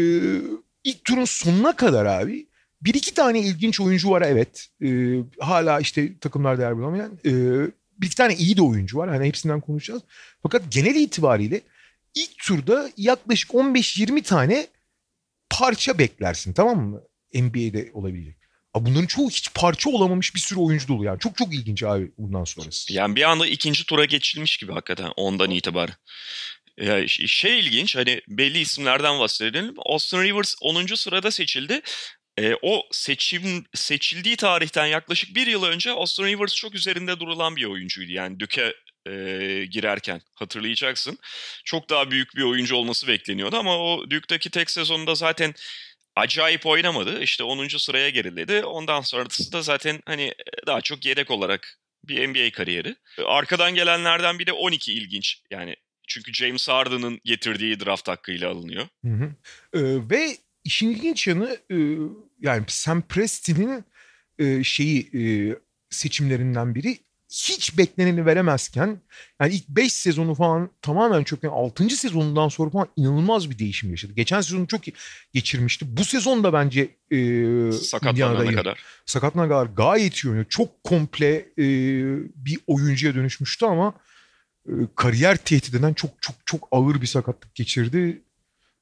[0.85, 2.47] ilk turun sonuna kadar abi
[2.83, 4.69] bir iki tane ilginç oyuncu var evet.
[4.83, 7.19] E, hala işte takımlar değer bulamayan.
[7.25, 7.33] E,
[7.99, 9.09] bir iki tane iyi de oyuncu var.
[9.09, 10.03] Hani hepsinden konuşacağız.
[10.43, 11.61] Fakat genel itibariyle
[12.15, 14.67] ilk turda yaklaşık 15-20 tane
[15.51, 17.03] parça beklersin tamam mı?
[17.35, 18.37] NBA'de olabilecek.
[18.75, 21.19] Abi bunların çoğu hiç parça olamamış bir sürü oyuncu dolu yani.
[21.19, 22.93] Çok çok ilginç abi bundan sonrası.
[22.93, 25.95] Yani bir anda ikinci tura geçilmiş gibi hakikaten ondan itibaren.
[26.79, 29.75] Ya şey ilginç hani belli isimlerden bahsedelim.
[29.79, 30.87] Austin Rivers 10.
[30.95, 31.81] sırada seçildi.
[32.39, 37.65] E, o seçim seçildiği tarihten yaklaşık bir yıl önce Austin Rivers çok üzerinde durulan bir
[37.65, 38.13] oyuncuydu.
[38.13, 38.75] Yani Duke
[39.07, 39.13] e,
[39.71, 41.19] girerken hatırlayacaksın.
[41.65, 45.55] Çok daha büyük bir oyuncu olması bekleniyordu ama o Duke'daki tek sezonunda zaten
[46.17, 47.23] acayip oynamadı.
[47.23, 47.69] İşte 10.
[47.69, 48.65] sıraya geriledi.
[48.65, 50.35] Ondan sonrası da zaten hani
[50.67, 52.97] daha çok yedek olarak bir NBA kariyeri.
[53.27, 55.43] Arkadan gelenlerden bir de 12 ilginç.
[55.51, 55.77] Yani
[56.09, 58.89] çünkü James Harden'ın getirdiği draft hakkıyla alınıyor.
[59.05, 59.25] Hı hı.
[59.73, 61.77] Ee, ve işin ilginç yanı e,
[62.41, 63.85] yani Sam Preston'in
[64.39, 65.23] e, şeyi e,
[65.91, 66.99] seçimlerinden biri
[67.35, 69.01] hiç bekleneni veremezken
[69.41, 71.91] yani ilk 5 sezonu falan tamamen çöken 6.
[71.91, 74.13] sezonundan sonra falan inanılmaz bir değişim yaşadı.
[74.13, 74.81] Geçen sezonu çok
[75.33, 75.97] geçirmişti.
[75.97, 78.83] Bu sezon da bence e, sakatlanana kadar.
[79.07, 80.47] Sakatlanana kadar gayet iyi oynuyor.
[80.49, 81.65] Çok komple e,
[82.35, 83.95] bir oyuncuya dönüşmüştü ama
[84.69, 88.23] e, kariyer tehdidinden çok çok çok ağır bir sakatlık geçirdi.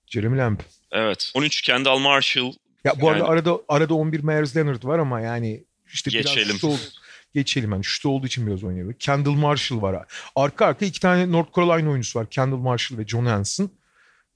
[0.07, 0.59] Jeremy Lamb.
[0.91, 1.33] Evet.
[1.35, 2.53] 13 Kendall Marshall.
[2.85, 3.23] Ya bu yani...
[3.23, 6.59] arada arada arada 11 Myers Leonard var ama yani işte Geçelim.
[6.63, 7.02] biraz
[7.35, 7.73] geçelim.
[7.73, 8.95] Yani şut olduğu için biraz oynuyor.
[8.99, 10.07] Kendall Marshall var.
[10.37, 12.27] Arka arka iki tane North Carolina oyuncusu var.
[12.31, 13.71] Kendall Marshall ve John Hanson.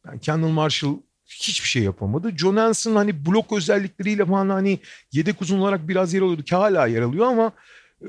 [0.07, 2.37] Yani Kendall Marshall hiçbir şey yapamadı.
[2.37, 4.79] John Hanson hani blok özellikleriyle falan hani
[5.13, 7.53] yedek uzun olarak biraz yer alıyordu ki hala yer alıyor ama
[8.03, 8.09] e,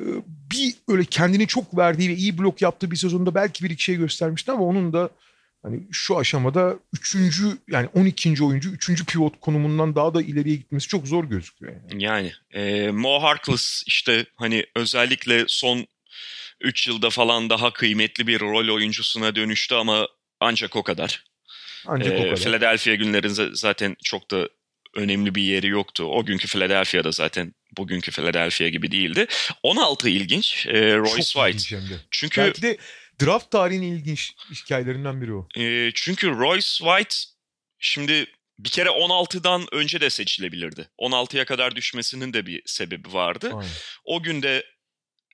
[0.52, 3.96] bir öyle kendini çok verdiği ve iyi blok yaptığı bir sezonda belki bir iki şey
[3.96, 5.10] göstermişti ama onun da
[5.64, 8.44] hani şu aşamada üçüncü yani 12.
[8.44, 11.74] oyuncu üçüncü pivot konumundan daha da ileriye gitmesi çok zor gözüküyor.
[11.92, 15.88] Yani, yani e, Mo Harkless işte hani özellikle son
[16.62, 20.08] 3 yılda falan daha kıymetli bir rol oyuncusuna dönüştü ama
[20.40, 21.24] ancak o kadar.
[21.86, 22.36] Ancak ee, o kadar.
[22.36, 24.50] Philadelphia günlerinde zaten çok da
[24.96, 26.04] önemli bir yeri yoktu.
[26.04, 29.28] O günkü Philadelphia'da zaten bugünkü Philadelphia gibi değildi.
[29.64, 30.68] 16 ilginç.
[30.68, 31.88] E, Royce Çok White.
[32.12, 32.78] Çünkü Belki de
[33.22, 35.48] draft tarihinin ilginç hikayelerinden biri o.
[35.58, 37.16] E, çünkü Royce White
[37.80, 38.26] şimdi
[38.60, 40.90] bir kere 16'dan önce de seçilebilirdi.
[41.00, 43.52] 16'ya kadar düşmesinin de bir sebebi vardı.
[43.54, 43.72] Aynen.
[44.06, 44.66] O günde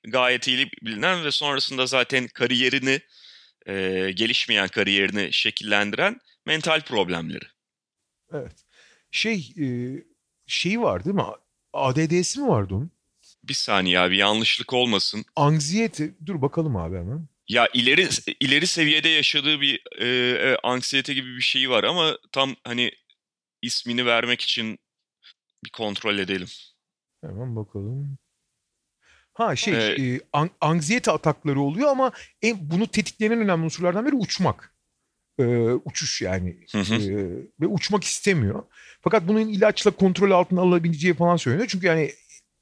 [0.08, 3.00] gayet iyi bilinen ve sonrasında zaten kariyerini
[3.67, 7.46] e, gelişmeyen kariyerini şekillendiren mental problemleri.
[8.34, 8.65] Evet.
[9.12, 9.65] Şey e,
[10.48, 11.24] şeyi var değil mi?
[11.74, 12.91] ADD'si mi vardı onun?
[13.43, 15.26] Bir saniye abi yanlışlık olmasın.
[15.36, 16.12] Anksiyete.
[16.26, 17.28] Dur bakalım abi hemen.
[17.54, 20.08] Ya ileri ileri seviyede yaşadığı bir e,
[20.50, 22.92] e, anksiyete gibi bir şey var ama tam hani
[23.62, 24.80] ismini vermek için
[25.66, 26.48] bir kontrol edelim.
[27.22, 28.18] Hemen bakalım.
[29.34, 30.00] Ha şey evet.
[30.00, 32.12] e, an, anksiyete atakları oluyor ama
[32.42, 34.76] en, bunu tetikleyen en önemli unsurlardan biri uçmak.
[35.39, 36.58] E, uçuş yani.
[36.76, 37.00] E,
[37.62, 38.63] ve uçmak istemiyor.
[39.02, 41.68] Fakat bunun ilaçla kontrol altına alınabileceği falan söyleniyor.
[41.68, 42.12] Çünkü yani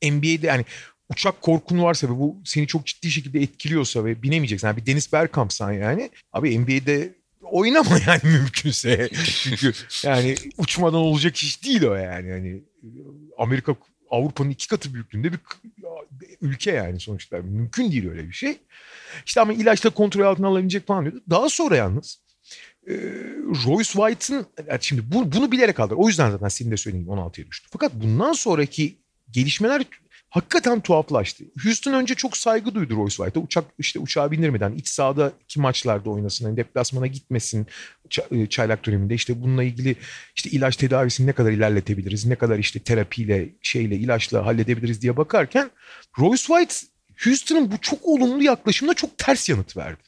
[0.04, 0.66] NBA'de yani
[1.12, 4.68] uçak korkun varsa ve bu seni çok ciddi şekilde etkiliyorsa ve binemeyeceksin.
[4.68, 6.10] Yani bir Deniz Bergkamp'san yani.
[6.34, 9.10] Abi NBA'de oynama yani mümkünse.
[9.26, 12.30] Çünkü yani uçmadan olacak iş değil o yani.
[12.30, 12.62] Yani
[13.38, 13.76] Amerika
[14.12, 15.40] Avrupa'nın iki katı büyüklüğünde bir
[16.42, 17.38] ülke yani sonuçta.
[17.38, 18.58] Mümkün değil öyle bir şey.
[19.26, 21.24] İşte ama ilaçla kontrol altına alabilecek falan diyordu.
[21.30, 22.20] Daha sonra yalnız
[22.88, 22.94] e,
[23.66, 26.00] Royce White'ın yani şimdi bu, bunu bilerek aldılar.
[26.00, 27.68] O yüzden zaten senin de söylediğin 16'ya düştü.
[27.72, 28.98] Fakat bundan sonraki
[29.32, 29.84] gelişmeler
[30.32, 31.44] hakikaten tuhaflaştı.
[31.64, 33.44] Houston önce çok saygı duydu Royce White'a.
[33.44, 36.46] Uçak işte uçağa bindirmeden iç sahada iki maçlarda oynasın.
[36.46, 37.68] Yani deplasmana gitmesin
[38.32, 39.14] e, çaylak döneminde.
[39.14, 39.96] işte bununla ilgili
[40.36, 42.26] işte ilaç tedavisini ne kadar ilerletebiliriz?
[42.26, 45.72] Ne kadar işte terapiyle şeyle ilaçla halledebiliriz diye bakarken
[46.20, 46.76] Royce White
[47.24, 50.04] Houston'ın bu çok olumlu yaklaşımına çok ters yanıt verdi.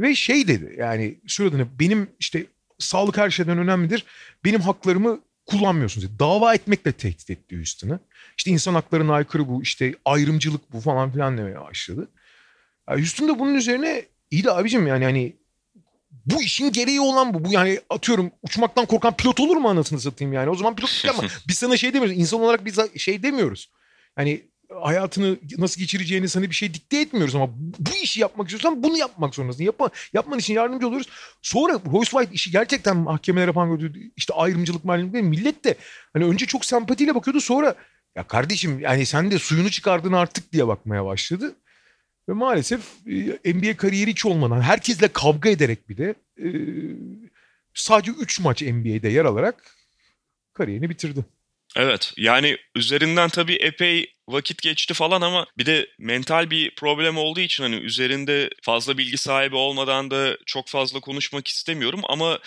[0.00, 2.46] Ve şey dedi yani söylediğini benim işte
[2.78, 4.04] sağlık her şeyden önemlidir.
[4.44, 6.18] Benim haklarımı kullanmıyorsunuz.
[6.18, 8.00] Dava etmekle tehdit etti Houston'ı.
[8.38, 12.08] İşte insan haklarına aykırı bu, işte ayrımcılık bu falan filan demeye başladı.
[12.88, 15.36] Yani Houston da bunun üzerine iyi de abicim yani hani
[16.26, 17.44] bu işin gereği olan bu.
[17.44, 20.50] Bu yani atıyorum uçmaktan korkan pilot olur mu anasını satayım yani.
[20.50, 22.18] O zaman pilot ama biz sana şey demiyoruz.
[22.18, 23.70] İnsan olarak biz şey demiyoruz.
[24.16, 24.42] Hani
[24.82, 29.34] hayatını nasıl geçireceğini sana bir şey dikte etmiyoruz ama bu işi yapmak istiyorsan bunu yapmak
[29.34, 29.64] zorundasın.
[29.64, 31.08] Yapma, yapman için yardımcı oluyoruz.
[31.42, 34.10] Sonra Royce White işi gerçekten mahkemelere falan götürdü.
[34.16, 35.74] İşte ayrımcılık malumluk millet de
[36.12, 37.74] hani önce çok sempatiyle bakıyordu sonra
[38.16, 41.54] ya kardeşim yani sen de suyunu çıkardın artık diye bakmaya başladı.
[42.28, 42.80] Ve maalesef
[43.44, 46.48] e, NBA kariyeri hiç olmadan herkesle kavga ederek bir de e,
[47.74, 49.76] sadece 3 maç NBA'de yer alarak
[50.52, 51.24] kariyerini bitirdi.
[51.76, 57.40] Evet yani üzerinden tabii epey vakit geçti falan ama bir de mental bir problem olduğu
[57.40, 62.38] için hani üzerinde fazla bilgi sahibi olmadan da çok fazla konuşmak istemiyorum ama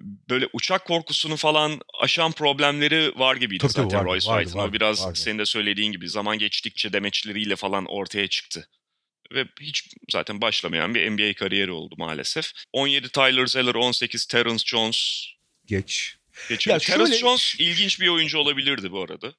[0.00, 4.68] böyle uçak korkusunu falan aşan problemleri var gibiydi tabii, zaten vardı, Royce White'ın.
[4.68, 5.18] O biraz vardı.
[5.18, 8.68] senin de söylediğin gibi zaman geçtikçe demeçleriyle falan ortaya çıktı
[9.32, 12.52] ve hiç zaten başlamayan bir NBA kariyeri oldu maalesef.
[12.72, 15.26] 17 Tyler Zeller, 18 Terence Jones.
[15.66, 16.16] Geç.
[16.48, 16.66] Geç.
[16.66, 17.18] Ya Terence şöyle...
[17.18, 19.34] Jones ilginç bir oyuncu olabilirdi bu arada.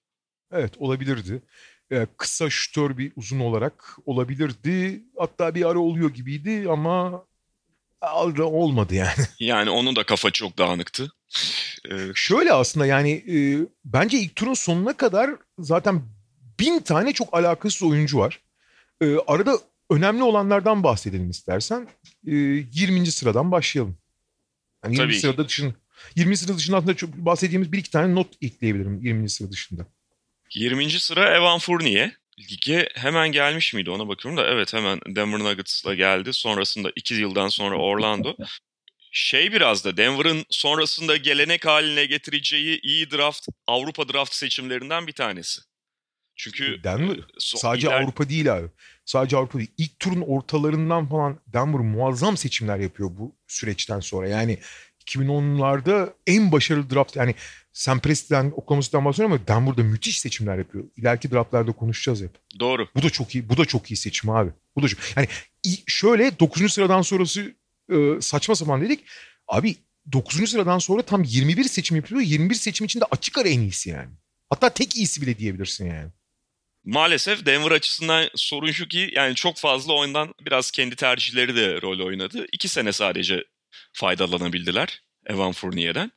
[0.51, 1.41] Evet olabilirdi.
[1.91, 5.03] Ee, kısa şütör bir uzun olarak olabilirdi.
[5.17, 7.23] Hatta bir ara oluyor gibiydi ama
[8.45, 9.25] olmadı yani.
[9.39, 11.11] Yani onun da kafa çok dağınıktı.
[11.91, 11.97] Ee...
[12.15, 13.37] Şöyle aslında yani e,
[13.85, 16.01] bence ilk turun sonuna kadar zaten
[16.59, 18.41] bin tane çok alakasız oyuncu var.
[19.01, 21.87] E, arada önemli olanlardan bahsedelim istersen.
[22.27, 23.11] E, 20.
[23.11, 23.97] sıradan başlayalım.
[24.83, 25.07] Yani 20.
[25.07, 25.19] Tabii.
[25.19, 25.75] sırada dışın
[26.15, 26.37] 20.
[26.37, 29.29] sıra dışında aslında çok bahsettiğimiz bir iki tane not ekleyebilirim 20.
[29.29, 29.85] sıra dışında.
[30.53, 30.99] 20.
[30.99, 32.11] sıra Evan Fournier.
[32.51, 36.33] Lige hemen gelmiş miydi ona bakıyorum da evet hemen Denver Nuggets'la geldi.
[36.33, 38.35] Sonrasında 2 yıldan sonra Orlando.
[39.11, 45.61] Şey biraz da Denver'ın sonrasında gelenek haline getireceği iyi draft Avrupa draft seçimlerinden bir tanesi.
[46.35, 48.01] Çünkü Denver so, sadece iler...
[48.01, 48.67] Avrupa değil abi.
[49.05, 49.71] Sadece Avrupa değil.
[49.77, 54.27] İlk turun ortalarından falan Denver muazzam seçimler yapıyor bu süreçten sonra.
[54.27, 54.59] Yani
[55.05, 57.35] 2010'larda en başarılı draft yani
[57.77, 60.83] Sam Presti'den Oklahoma City'den bahsediyorum ama Denver'da müthiş seçimler yapıyor.
[60.97, 62.31] İleriki draftlarda konuşacağız hep.
[62.59, 62.87] Doğru.
[62.95, 63.49] Bu da çok iyi.
[63.49, 64.51] Bu da çok iyi seçim abi.
[64.75, 64.99] Bu da çok.
[65.17, 65.27] Yani
[65.87, 66.73] şöyle 9.
[66.73, 67.55] sıradan sonrası
[67.91, 68.99] e, saçma sapan dedik.
[69.47, 69.75] Abi
[70.11, 70.49] 9.
[70.49, 72.21] sıradan sonra tam 21 seçim yapıyor.
[72.21, 74.09] 21 seçim içinde açık ara en iyisi yani.
[74.49, 76.11] Hatta tek iyisi bile diyebilirsin yani.
[76.85, 82.05] Maalesef Denver açısından sorun şu ki yani çok fazla oyundan biraz kendi tercihleri de rol
[82.05, 82.45] oynadı.
[82.51, 83.43] İki sene sadece
[83.93, 86.11] faydalanabildiler Evan Fournier'den.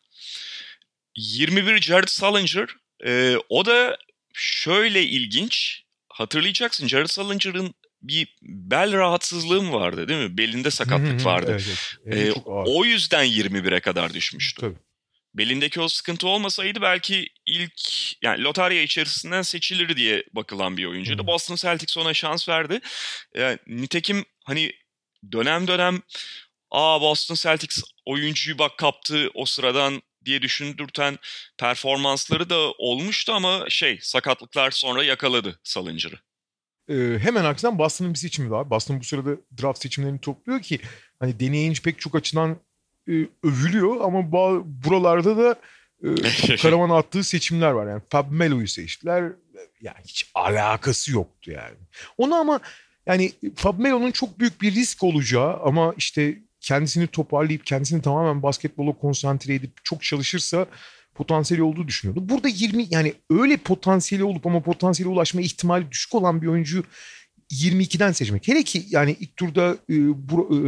[1.16, 2.68] 21 Jared Salinger
[3.06, 3.98] e, o da
[4.34, 10.38] şöyle ilginç hatırlayacaksın Jared Salinger'ın bir bel rahatsızlığı mı vardı değil mi?
[10.38, 11.50] Belinde sakatlık vardı.
[11.50, 12.36] evet, evet.
[12.36, 14.60] Ee, o yüzden 21'e kadar düşmüştü.
[14.60, 14.76] Tabii.
[15.34, 17.72] Belindeki o sıkıntı olmasaydı belki ilk
[18.22, 21.26] yani lotarya içerisinden seçilir diye bakılan bir oyuncuydu.
[21.26, 22.80] Boston Celtics ona şans verdi.
[23.36, 24.72] Yani, nitekim hani
[25.32, 26.02] dönem dönem
[26.70, 31.18] aa Boston Celtics oyuncuyu bak kaptı o sıradan diye düşündürten
[31.58, 36.18] performansları da olmuştu ama şey sakatlıklar sonra yakaladı Salinger'ı.
[36.88, 38.70] Ee, hemen aksine Boston'ın bir seçimi var.
[38.70, 39.30] Boston bu sırada
[39.62, 40.80] draft seçimlerini topluyor ki
[41.18, 42.56] hani deneyince pek çok açıdan
[43.08, 43.12] e,
[43.42, 44.32] övülüyor ama
[44.64, 45.56] buralarda da
[46.04, 47.86] e, karavan attığı seçimler var.
[47.90, 49.32] Yani Fab Melo'yu seçtiler.
[49.80, 51.76] Yani hiç alakası yoktu yani.
[52.18, 52.60] Onu ama
[53.06, 58.92] yani Fab Melo'nun çok büyük bir risk olacağı ama işte kendisini toparlayıp kendisini tamamen basketbola
[58.92, 60.66] konsantre edip çok çalışırsa
[61.14, 62.28] potansiyeli olduğu düşünüyordu.
[62.28, 66.84] Burada 20 yani öyle potansiyeli olup ama potansiyeli ulaşma ihtimali düşük olan bir oyuncu
[67.52, 68.48] 22'den seçmek.
[68.48, 69.94] Hele ki yani ilk turda e,
[70.28, 70.58] bu, e,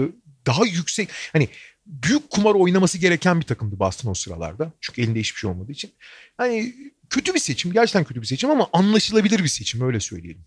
[0.46, 1.48] daha yüksek hani
[1.86, 4.72] büyük kumar oynaması gereken bir takımdı Boston o sıralarda.
[4.80, 5.90] Çünkü elinde hiçbir şey olmadığı için.
[6.36, 6.74] Hani
[7.10, 7.72] kötü bir seçim.
[7.72, 10.44] Gerçekten kötü bir seçim ama anlaşılabilir bir seçim öyle söyleyelim.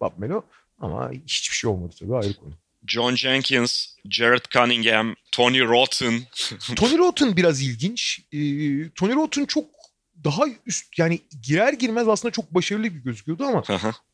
[0.00, 0.42] Bob Melo
[0.78, 2.54] ama hiçbir şey olmadı tabii ayrı konu.
[2.86, 6.22] John Jenkins, Jared Cunningham, Tony Rotten.
[6.76, 8.20] Tony Rotten biraz ilginç.
[8.32, 8.38] Ee,
[8.90, 9.64] Tony Rotten çok
[10.24, 13.62] daha üst yani girer girmez aslında çok başarılı bir gözüküyordu ama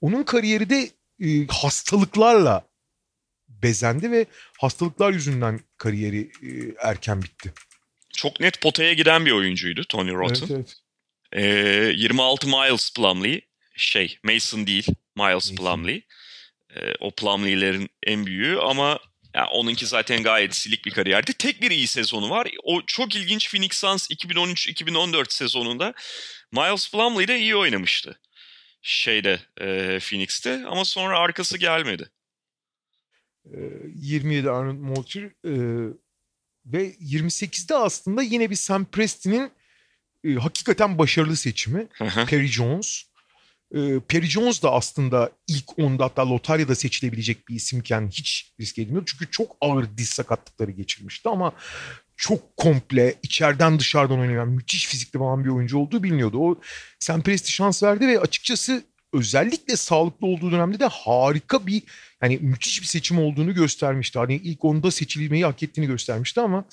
[0.00, 2.66] onun kariyeri de e, hastalıklarla
[3.48, 4.26] bezendi ve
[4.60, 6.48] hastalıklar yüzünden kariyeri e,
[6.88, 7.52] erken bitti.
[8.16, 10.46] Çok net potaya giden bir oyuncuydu Tony Rotten.
[10.46, 10.76] Evet, evet.
[11.32, 13.40] Ee, 26 Miles Plumlee
[13.76, 15.56] şey Mason değil Miles Mason.
[15.56, 16.02] Plumlee.
[16.76, 18.98] Ee, o Plumlee'lerin en büyüğü ama
[19.34, 21.32] yani onunki zaten gayet silik bir kariyerdi.
[21.32, 22.48] Tek bir iyi sezonu var.
[22.62, 25.94] O çok ilginç Phoenix Suns 2013-2014 sezonunda
[26.52, 28.20] Miles Plumlee de iyi oynamıştı.
[28.82, 32.10] Şeyde e, Phoenix'te ama sonra arkası gelmedi.
[33.94, 35.54] 27 Arnold Moulter e,
[36.66, 39.50] ve 28'de aslında yine bir Sam Preston'in
[40.24, 41.88] e, hakikaten başarılı seçimi.
[42.26, 43.04] Perry Jones.
[43.74, 49.02] E, Perry Jones da aslında ilk 10'da hatta lotaryada seçilebilecek bir isimken hiç risk edilmiyor.
[49.06, 51.52] Çünkü çok ağır diz sakatlıkları geçirmişti ama
[52.16, 56.38] çok komple içeriden dışarıdan oynayan müthiş fizikli falan bir oyuncu olduğu biliniyordu.
[56.38, 56.60] O
[56.98, 61.82] Sam Presti şans verdi ve açıkçası özellikle sağlıklı olduğu dönemde de harika bir
[62.22, 64.18] yani müthiş bir seçim olduğunu göstermişti.
[64.18, 66.64] Hani ilk onda seçilmeyi hak ettiğini göstermişti ama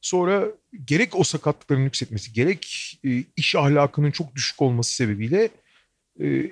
[0.00, 0.46] sonra
[0.84, 5.50] gerek o sakatlıkların yükseltmesi gerek e, iş ahlakının çok düşük olması sebebiyle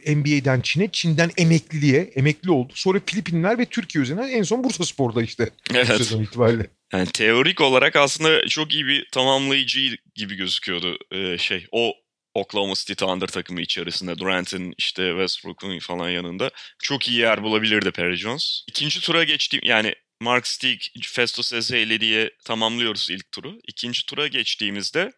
[0.07, 2.72] NBA'den Çin'e, Çin'den emekliliğe, emekli oldu.
[2.77, 5.51] Sonra Filipinler ve Türkiye üzerinden en son Bursa Spor'da işte.
[5.75, 5.87] Evet.
[5.87, 6.66] Sezon itibariyle.
[6.92, 9.81] Yani teorik olarak aslında çok iyi bir tamamlayıcı
[10.14, 11.66] gibi gözüküyordu e, şey.
[11.72, 11.94] O
[12.35, 16.51] Oklahoma City Thunder takımı içerisinde Durant'in işte Westbrook'un falan yanında
[16.83, 18.64] çok iyi yer bulabilirdi Perry Jones.
[18.68, 23.59] İkinci tura geçtiğim yani Mark Stig, Festus Ezeli diye tamamlıyoruz ilk turu.
[23.68, 25.12] İkinci tura geçtiğimizde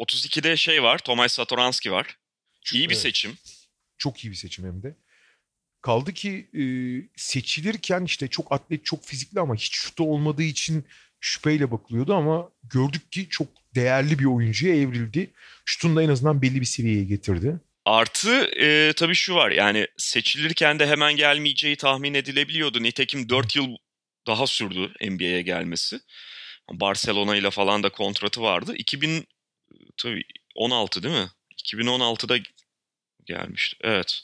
[0.00, 2.16] 32'de şey var, Tomay Satoranski var.
[2.72, 3.02] İyi bir evet.
[3.02, 3.38] seçim.
[3.98, 4.96] Çok iyi bir seçim hem de.
[5.82, 6.62] Kaldı ki e,
[7.16, 10.84] seçilirken işte çok atlet, çok fizikli ama hiç şutu olmadığı için
[11.20, 15.30] şüpheyle bakılıyordu ama gördük ki çok değerli bir oyuncuya evrildi.
[15.64, 17.60] Şutunu da en azından belli bir seviyeye getirdi.
[17.84, 22.82] Artı e, tabii şu var yani seçilirken de hemen gelmeyeceği tahmin edilebiliyordu.
[22.82, 23.76] Nitekim 4 yıl
[24.26, 26.00] daha sürdü NBA'ye gelmesi.
[26.72, 28.74] Barcelona ile falan da kontratı vardı.
[28.76, 29.26] 2000
[29.96, 30.22] tabii
[30.54, 31.28] 16 değil mi?
[31.64, 32.38] 2016'da
[33.28, 33.76] gelmişti.
[33.80, 34.20] Evet.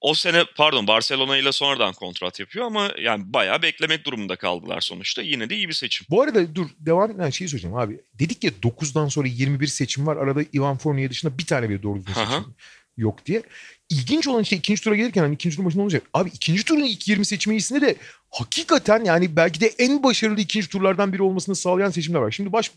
[0.00, 5.22] O sene pardon Barcelona ile sonradan kontrat yapıyor ama yani bayağı beklemek durumunda kaldılar sonuçta.
[5.22, 6.06] Yine de iyi bir seçim.
[6.10, 8.00] Bu arada dur devam eden şeyi söyleyeceğim abi.
[8.14, 10.16] Dedik ya 9'dan sonra 21 seçim var.
[10.16, 12.54] Arada Ivan Fournier dışında bir tane bir doğru düzgün seçim
[12.96, 13.42] yok diye.
[13.90, 16.02] İlginç olan işte ikinci tura gelirken hani ikinci turun başında olacak.
[16.14, 17.96] Abi ikinci turun ilk 20 seçimi de
[18.30, 22.30] hakikaten yani belki de en başarılı ikinci turlardan biri olmasını sağlayan seçimler var.
[22.30, 22.72] Şimdi baş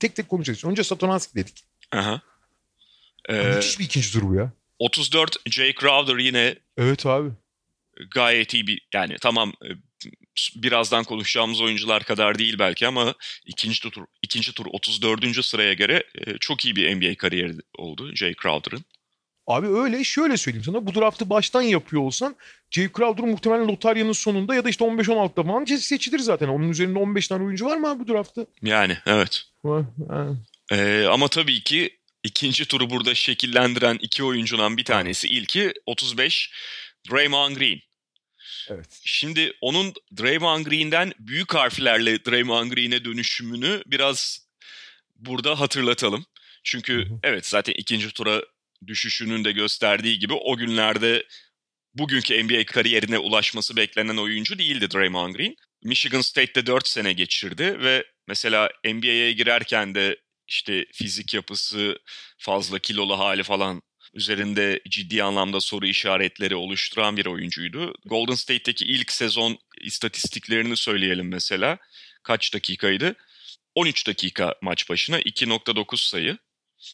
[0.00, 0.64] tek tek konuşacağız.
[0.64, 1.64] Önce Satoranski dedik.
[1.92, 2.20] Aha.
[3.28, 4.52] Ee, Müthiş bir ikinci tur bu ya.
[4.78, 7.30] 34 Jay Crowder yine Evet abi.
[8.10, 9.68] Gayet iyi bir yani tamam e,
[10.56, 13.14] birazdan konuşacağımız oyuncular kadar değil belki ama
[13.46, 15.44] ikinci tur ikinci tur 34.
[15.44, 18.84] sıraya göre e, çok iyi bir NBA kariyeri oldu Jay Crowder'ın.
[19.46, 22.36] Abi öyle şöyle söyleyeyim sana bu draftı baştan yapıyor olsan
[22.70, 26.48] Jay Crowder muhtemelen lotaryanın sonunda ya da işte 15-16'da falan seçilir zaten.
[26.48, 28.46] Onun üzerinde 15 tane oyuncu var mı abi bu draftta?
[28.62, 29.42] Yani evet.
[30.72, 35.28] Ee, ama tabii ki ikinci turu burada şekillendiren iki oyuncudan bir tanesi.
[35.28, 36.50] İlki 35
[37.10, 37.80] Draymond Green.
[38.70, 39.00] Evet.
[39.04, 44.48] Şimdi onun Draymond Green'den büyük harflerle Draymond Green'e dönüşümünü biraz
[45.16, 46.26] burada hatırlatalım.
[46.64, 47.18] Çünkü hı hı.
[47.22, 48.42] evet zaten ikinci tura
[48.86, 51.26] düşüşünün de gösterdiği gibi o günlerde
[51.94, 55.56] bugünkü NBA kariyerine ulaşması beklenen oyuncu değildi Draymond Green.
[55.82, 60.16] Michigan State'te 4 sene geçirdi ve mesela NBA'ye girerken de
[60.48, 61.98] işte fizik yapısı,
[62.38, 63.82] fazla kilolu hali falan
[64.14, 67.94] üzerinde ciddi anlamda soru işaretleri oluşturan bir oyuncuydu.
[68.04, 71.78] Golden State'teki ilk sezon istatistiklerini söyleyelim mesela.
[72.22, 73.14] Kaç dakikaydı?
[73.74, 76.38] 13 dakika maç başına 2.9 sayı.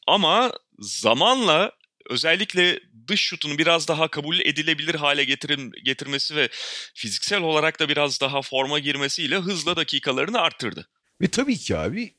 [0.07, 1.73] Ama zamanla
[2.11, 6.49] özellikle dış şutunu biraz daha kabul edilebilir hale getirin, getirmesi ve
[6.95, 10.89] fiziksel olarak da biraz daha forma girmesiyle hızla dakikalarını arttırdı.
[11.21, 12.15] Ve tabii ki abi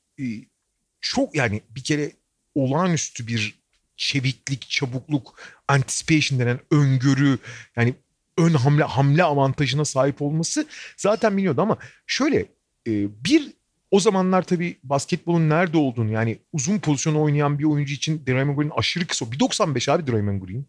[1.05, 2.11] çok yani bir kere
[2.55, 3.59] olağanüstü bir
[3.97, 7.37] çeviklik, çabukluk, anticipation denen öngörü
[7.75, 7.93] yani
[8.37, 11.77] ön hamle hamle avantajına sahip olması zaten biliyordu ama
[12.07, 12.39] şöyle
[12.87, 12.91] e,
[13.25, 13.51] bir
[13.91, 18.71] o zamanlar tabii basketbolun nerede olduğunu yani uzun pozisyon oynayan bir oyuncu için Draymond Green
[18.77, 19.25] aşırı kısa.
[19.25, 20.65] 1.95 abi Draymond Green.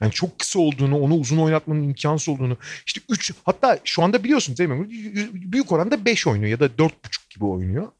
[0.00, 2.56] Yani çok kısa olduğunu, onu uzun oynatmanın imkansız olduğunu.
[2.86, 4.88] İşte 3 hatta şu anda biliyorsunuz değil mi?
[5.52, 6.90] Büyük oranda 5 oynuyor ya da 4,5
[7.30, 7.92] gibi oynuyor.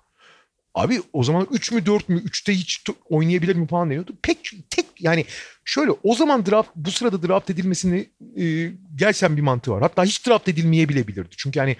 [0.79, 4.17] Abi o zaman 3 mü 4 mü 3'te hiç oynayabilir mi falan deniyordu.
[4.23, 5.25] Pek tek yani
[5.65, 9.83] şöyle o zaman draft bu sırada draft edilmesini e, gelsen bir mantığı var.
[9.83, 11.35] Hatta hiç draft edilmeyebilebilirdi.
[11.37, 11.77] Çünkü yani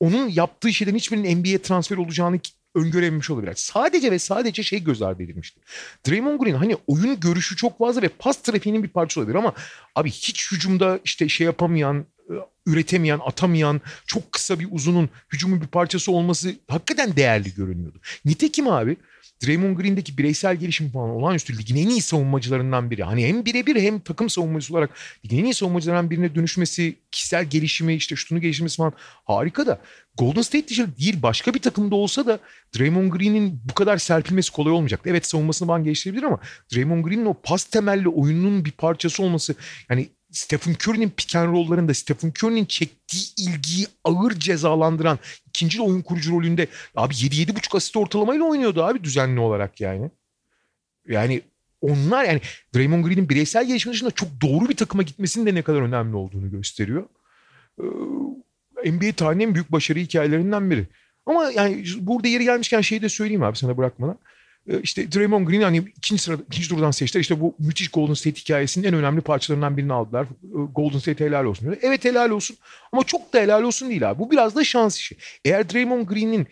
[0.00, 2.40] onun yaptığı şeylerin hiçbirinin NBA transfer olacağını
[2.74, 3.52] öngörememiş olabilir.
[3.56, 5.60] Sadece ve sadece şey göz ardı edilmişti.
[6.08, 9.52] Draymond Green hani oyun görüşü çok fazla ve pas trafiğinin bir parçası olabilir ama
[9.94, 12.06] abi hiç hücumda işte şey yapamayan,
[12.66, 18.00] üretemeyen, atamayan, çok kısa bir uzunun hücumun bir parçası olması hakikaten değerli görünüyordu.
[18.24, 18.96] Nitekim abi
[19.46, 23.02] Draymond Green'deki bireysel gelişim falan olağanüstü ligin en iyi savunmacılarından biri.
[23.02, 24.90] Hani hem birebir hem takım savunmacısı olarak
[25.24, 28.92] ligin en iyi savunmacılarından birine dönüşmesi, kişisel gelişimi, işte şutunu geliştirmesi falan
[29.24, 29.80] harika da
[30.18, 32.38] Golden State dışı değil başka bir takımda olsa da
[32.78, 35.10] Draymond Green'in bu kadar serpilmesi kolay olmayacaktı.
[35.10, 36.38] Evet savunmasını falan geliştirebilir ama
[36.74, 39.54] Draymond Green'in o pas temelli oyunun bir parçası olması
[39.90, 46.32] yani Stephen Curry'nin pick and roll'larında Stephen Curry'nin çektiği ilgiyi ağır cezalandıran ikinci oyun kurucu
[46.32, 46.66] rolünde
[46.96, 50.10] abi 7-7,5 asist ortalamayla oynuyordu abi düzenli olarak yani.
[51.08, 51.42] Yani
[51.80, 52.40] onlar yani
[52.74, 56.50] Draymond Green'in bireysel gelişimi dışında çok doğru bir takıma gitmesinin de ne kadar önemli olduğunu
[56.50, 57.06] gösteriyor.
[57.80, 60.86] Ee, NBA tarihinin büyük başarı hikayelerinden biri.
[61.26, 64.18] Ama yani burada yeri gelmişken şeyi de söyleyeyim abi sana bırakmadan.
[64.68, 67.20] Ee, işte Draymond Green hani ikinci sırada ikinci turdan seçtiler.
[67.20, 70.24] İşte bu müthiş Golden State hikayesinin en önemli parçalarından birini aldılar.
[70.24, 71.76] Ee, Golden State helal olsun diyor.
[71.82, 72.56] Evet helal olsun
[72.92, 74.18] ama çok da helal olsun değil abi.
[74.18, 75.16] Bu biraz da şans işi.
[75.44, 76.46] Eğer Draymond Green'in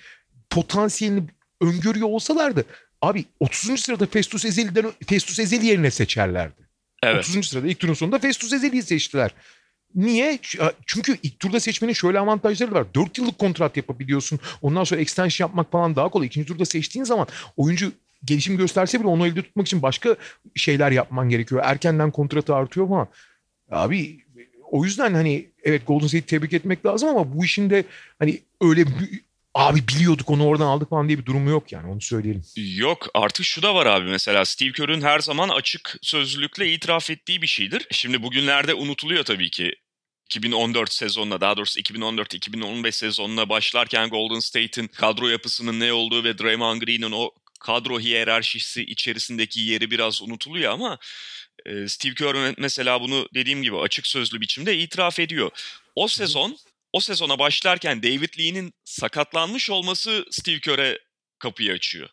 [0.50, 1.22] potansiyelini
[1.60, 2.64] öngörüyor olsalardı
[3.02, 3.80] abi 30.
[3.80, 6.66] sırada Festus Ezeli'den Festus Ezeli yerine seçerlerdi.
[7.02, 7.28] Evet.
[7.28, 7.46] 30.
[7.48, 9.30] sırada ilk turun sonunda Festus Ezeli'yi seçtiler.
[9.94, 10.38] Niye?
[10.86, 12.94] Çünkü ilk turda seçmenin şöyle avantajları var.
[12.94, 14.40] 4 yıllık kontrat yapabiliyorsun.
[14.62, 16.26] Ondan sonra extension yapmak falan daha kolay.
[16.26, 17.92] İkinci turda seçtiğin zaman oyuncu
[18.24, 20.16] gelişim gösterse bile onu elde tutmak için başka
[20.54, 21.60] şeyler yapman gerekiyor.
[21.64, 23.08] Erkenden kontratı artıyor falan.
[23.70, 24.26] Abi
[24.70, 27.84] o yüzden hani evet Golden State'i tebrik etmek lazım ama bu işin de
[28.18, 28.84] hani öyle
[29.54, 32.42] abi biliyorduk onu oradan aldık falan diye bir durumu yok yani onu söyleyelim.
[32.56, 37.42] Yok artık şu da var abi mesela Steve Kerr'ün her zaman açık sözlülükle itiraf ettiği
[37.42, 37.86] bir şeydir.
[37.90, 39.72] Şimdi bugünlerde unutuluyor tabii ki
[40.26, 46.82] 2014 sezonuna daha doğrusu 2014-2015 sezonuna başlarken Golden State'in kadro yapısının ne olduğu ve Draymond
[46.82, 47.30] Green'in o
[47.66, 50.98] kadro hiyerarşisi içerisindeki yeri biraz unutuluyor ama
[51.66, 55.50] e, Steve Kerr mesela bunu dediğim gibi açık sözlü biçimde itiraf ediyor.
[55.94, 56.56] O sezon
[56.92, 60.98] o sezona başlarken David Lee'nin sakatlanmış olması Steve Kerr'e
[61.38, 62.08] kapıyı açıyor.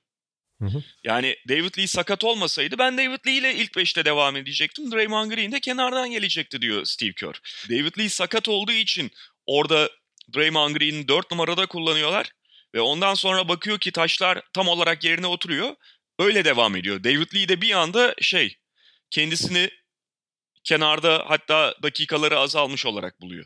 [1.04, 4.91] Yani David Lee sakat olmasaydı ben David Lee ile ilk 5'te devam edecektim.
[4.91, 7.39] Draymond Green de kenardan gelecekti diyor Steve Kerr.
[7.70, 9.12] David Lee sakat olduğu için
[9.45, 9.89] orada
[10.36, 12.32] Draymond Green'i 4 numarada kullanıyorlar.
[12.76, 15.76] Ve ondan sonra bakıyor ki taşlar tam olarak yerine oturuyor.
[16.20, 17.04] Öyle devam ediyor.
[17.04, 18.58] David Lee de bir anda şey
[19.10, 19.70] kendisini
[20.64, 23.46] kenarda hatta dakikaları azalmış olarak buluyor.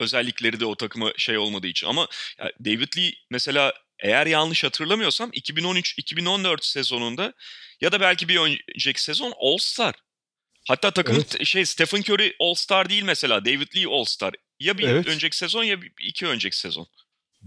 [0.00, 1.86] Özellikleri de o takıma şey olmadığı için.
[1.86, 2.08] Ama
[2.64, 7.32] David Lee mesela eğer yanlış hatırlamıyorsam 2013-2014 sezonunda
[7.80, 9.94] ya da belki bir önceki sezon All Star.
[10.68, 11.46] Hatta takım evet.
[11.46, 14.34] şey Stephen Curry All Star değil mesela David Lee All Star.
[14.60, 15.06] Ya bir evet.
[15.06, 16.86] önceki sezon ya bir iki önceki sezon.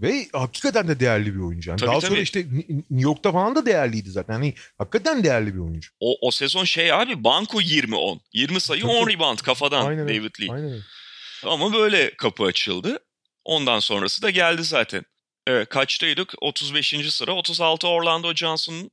[0.02, 1.70] Ve hakikaten de değerli bir oyuncu.
[1.70, 2.08] Yani tabii, daha tabii.
[2.08, 4.34] sonra işte New York'ta falan da değerliydi zaten.
[4.34, 5.90] Yani hakikaten değerli bir oyuncu.
[6.00, 8.18] O, o sezon şey abi banko 20-10.
[8.32, 10.52] 20 sayı tabii, 10 rebound kafadan Aynen David Lee.
[10.52, 10.82] Aynen
[11.44, 12.98] Ama böyle kapı açıldı.
[13.44, 15.04] Ondan sonrası da geldi zaten.
[15.46, 16.34] Evet kaçtaydık?
[16.40, 16.94] 35.
[17.10, 17.32] sıra.
[17.32, 18.90] 36 Orlando Johnson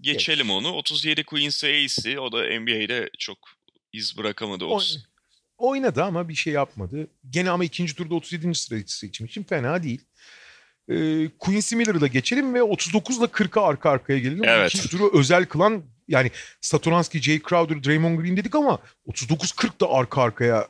[0.00, 0.54] geçelim Geç.
[0.54, 0.72] onu.
[0.72, 2.20] 37 Quincy Ace'i.
[2.20, 3.38] O da NBA'de çok
[3.92, 4.64] iz bırakamadı.
[4.64, 5.06] 30.
[5.58, 7.08] oynadı ama bir şey yapmadı.
[7.30, 8.54] Gene ama ikinci turda 37.
[8.54, 10.00] sıra seçim için fena değil.
[10.88, 14.44] Ee, Quincy Miller'ı geçelim ve 39 ile 40'a arka arkaya gelelim.
[14.44, 14.74] Evet.
[14.74, 16.30] İkinci turu özel kılan yani
[16.60, 20.68] Satoranski, Jay Crowder, Draymond Green dedik ama 39-40 da arka arkaya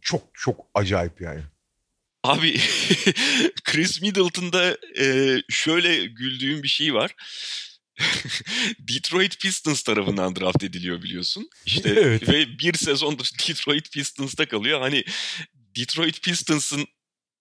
[0.00, 1.42] çok çok acayip yani.
[2.24, 2.56] Abi
[3.64, 7.14] Chris Middleton'da e, şöyle güldüğüm bir şey var.
[8.78, 11.48] Detroit Pistons tarafından draft ediliyor biliyorsun.
[11.66, 12.28] İşte evet.
[12.28, 14.80] ve bir sezondur Detroit Pistons'ta kalıyor.
[14.80, 15.04] Hani
[15.54, 16.86] Detroit Pistons'ın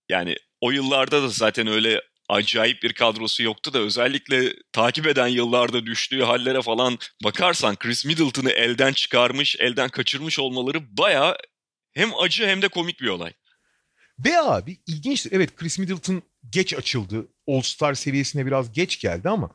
[0.09, 5.85] yani o yıllarda da zaten öyle acayip bir kadrosu yoktu da özellikle takip eden yıllarda
[5.85, 11.37] düştüğü hallere falan bakarsan Chris Middleton'ı elden çıkarmış, elden kaçırmış olmaları baya
[11.93, 13.33] hem acı hem de komik bir olay.
[14.19, 15.27] Ve abi ilginç.
[15.31, 17.27] Evet Chris Middleton geç açıldı.
[17.47, 19.49] All-Star seviyesine biraz geç geldi ama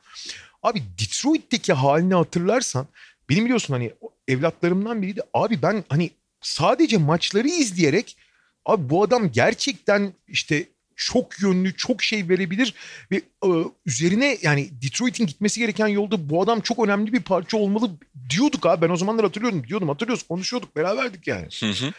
[0.62, 2.86] abi Detroit'teki halini hatırlarsan
[3.28, 3.92] benim biliyorsun hani
[4.28, 5.20] evlatlarımdan biriydi.
[5.34, 6.10] Abi ben hani
[6.40, 8.16] sadece maçları izleyerek
[8.64, 10.68] abi bu adam gerçekten işte
[11.00, 12.74] çok yönlü, çok şey verebilir
[13.10, 13.48] ve e,
[13.86, 17.90] üzerine yani Detroit'in gitmesi gereken yolda bu adam çok önemli bir parça olmalı
[18.30, 18.82] diyorduk abi.
[18.82, 19.66] Ben o zamanlar hatırlıyorum.
[19.68, 21.48] Diyordum hatırlıyoruz konuşuyorduk beraberdik yani.
[21.60, 21.92] Hı hı.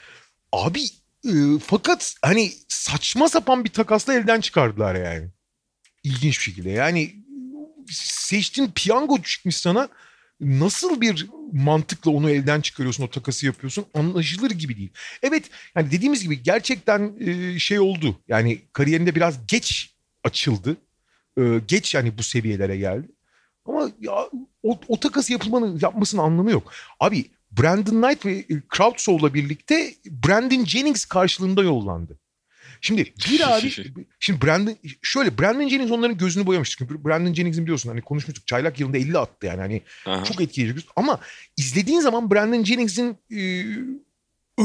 [0.52, 0.84] Abi
[1.26, 1.34] e,
[1.66, 5.30] fakat hani saçma sapan bir takasla elden çıkardılar yani.
[6.04, 6.70] İlginç bir şekilde.
[6.70, 7.16] Yani
[7.92, 9.90] seçtiğin piyango çıkmış sana
[10.42, 14.90] nasıl bir mantıkla onu elden çıkarıyorsun, o takası yapıyorsun anlaşılır gibi değil.
[15.24, 18.20] Evet yani dediğimiz gibi gerçekten e, şey oldu.
[18.28, 20.78] Yani kariyerinde biraz geç açıldı.
[21.38, 23.08] E, geç yani bu seviyelere geldi.
[23.66, 24.14] Ama ya
[24.64, 26.74] o, o takası yapılmanın yapmasının anlamı yok.
[27.00, 32.20] Abi Brandon Knight ve Krautsow'la birlikte Brandon Jennings karşılığında yollandı.
[32.82, 33.74] Şimdi bir abi
[34.20, 36.76] şimdi Brandon şöyle Brandon Jennings onların gözünü boyamıştı.
[36.78, 40.24] Çünkü Brandon Jennings'in biliyorsun hani konuşmuştuk çaylak yılında 50 attı yani hani Aha.
[40.24, 40.86] çok etkileyici.
[40.96, 41.20] Ama
[41.58, 43.40] izlediğin zaman Brandon Jennings'in e,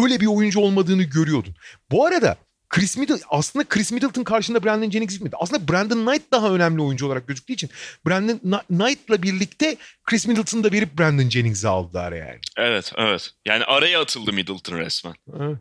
[0.02, 1.54] öyle bir oyuncu olmadığını görüyordun.
[1.90, 2.36] Bu arada
[2.68, 5.36] Chris Middleton aslında Chris Middleton karşında Brandon Jennings gitmedi.
[5.38, 7.70] Aslında Brandon Knight daha önemli oyuncu olarak gözüktüğü için
[8.06, 12.38] Brandon Knight'la birlikte Chris Middleton'ı da verip Brandon Jennings'i aldılar yani.
[12.56, 13.30] Evet, evet.
[13.44, 15.14] Yani araya atıldı Middleton resmen.
[15.40, 15.58] Evet.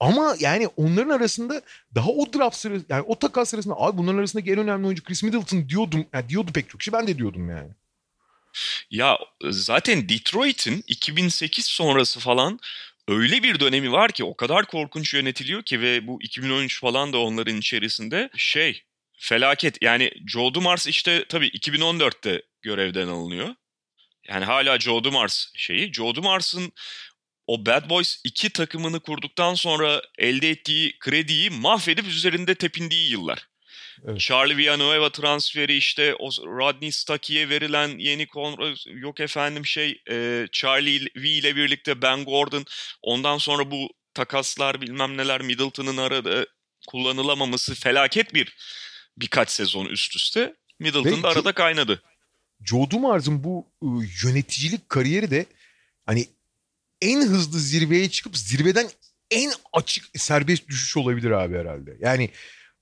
[0.00, 1.62] Ama yani onların arasında
[1.94, 5.22] daha o draft sırası yani o takas sırasında abi bunların arasındaki en önemli oyuncu Chris
[5.22, 6.06] Middleton diyordum.
[6.12, 7.70] Yani diyordu pek çok kişi ben de diyordum yani.
[8.90, 9.18] Ya
[9.50, 12.58] zaten Detroit'in 2008 sonrası falan
[13.08, 17.18] öyle bir dönemi var ki o kadar korkunç yönetiliyor ki ve bu 2013 falan da
[17.18, 18.82] onların içerisinde şey
[19.18, 19.82] felaket.
[19.82, 23.54] Yani Joe Dumars işte tabii 2014'te görevden alınıyor.
[24.28, 25.92] Yani hala Joe Dumars şeyi.
[25.92, 26.72] Joe Dumars'ın
[27.50, 33.48] o Bad Boys 2 takımını kurduktan sonra elde ettiği krediyi mahvedip üzerinde tepindiği yıllar.
[34.04, 34.20] Evet.
[34.20, 41.06] Charlie Villanueva transferi işte o Rodney Stuckey'e verilen yeni kon yok efendim şey e, Charlie
[41.16, 42.64] V ile birlikte Ben Gordon
[43.02, 46.46] ondan sonra bu takaslar bilmem neler Middleton'ın arada
[46.88, 48.56] kullanılamaması felaket bir
[49.16, 50.54] birkaç sezon üst üste.
[50.78, 52.02] Middleton da arada kaynadı.
[52.64, 55.46] Joe Dumars'ın bu ıı, yöneticilik kariyeri de
[56.06, 56.26] hani
[57.02, 58.88] en hızlı zirveye çıkıp zirveden
[59.30, 61.96] en açık serbest düşüş olabilir abi herhalde.
[62.00, 62.30] Yani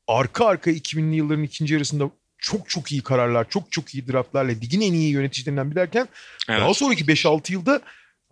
[0.06, 4.80] arka arka 2000'li yılların ikinci yarısında çok çok iyi kararlar, çok çok iyi draftlarla ligin
[4.80, 6.08] en iyi yöneticilerinden bir derken
[6.48, 6.60] evet.
[6.60, 7.80] daha sonraki 5-6 yılda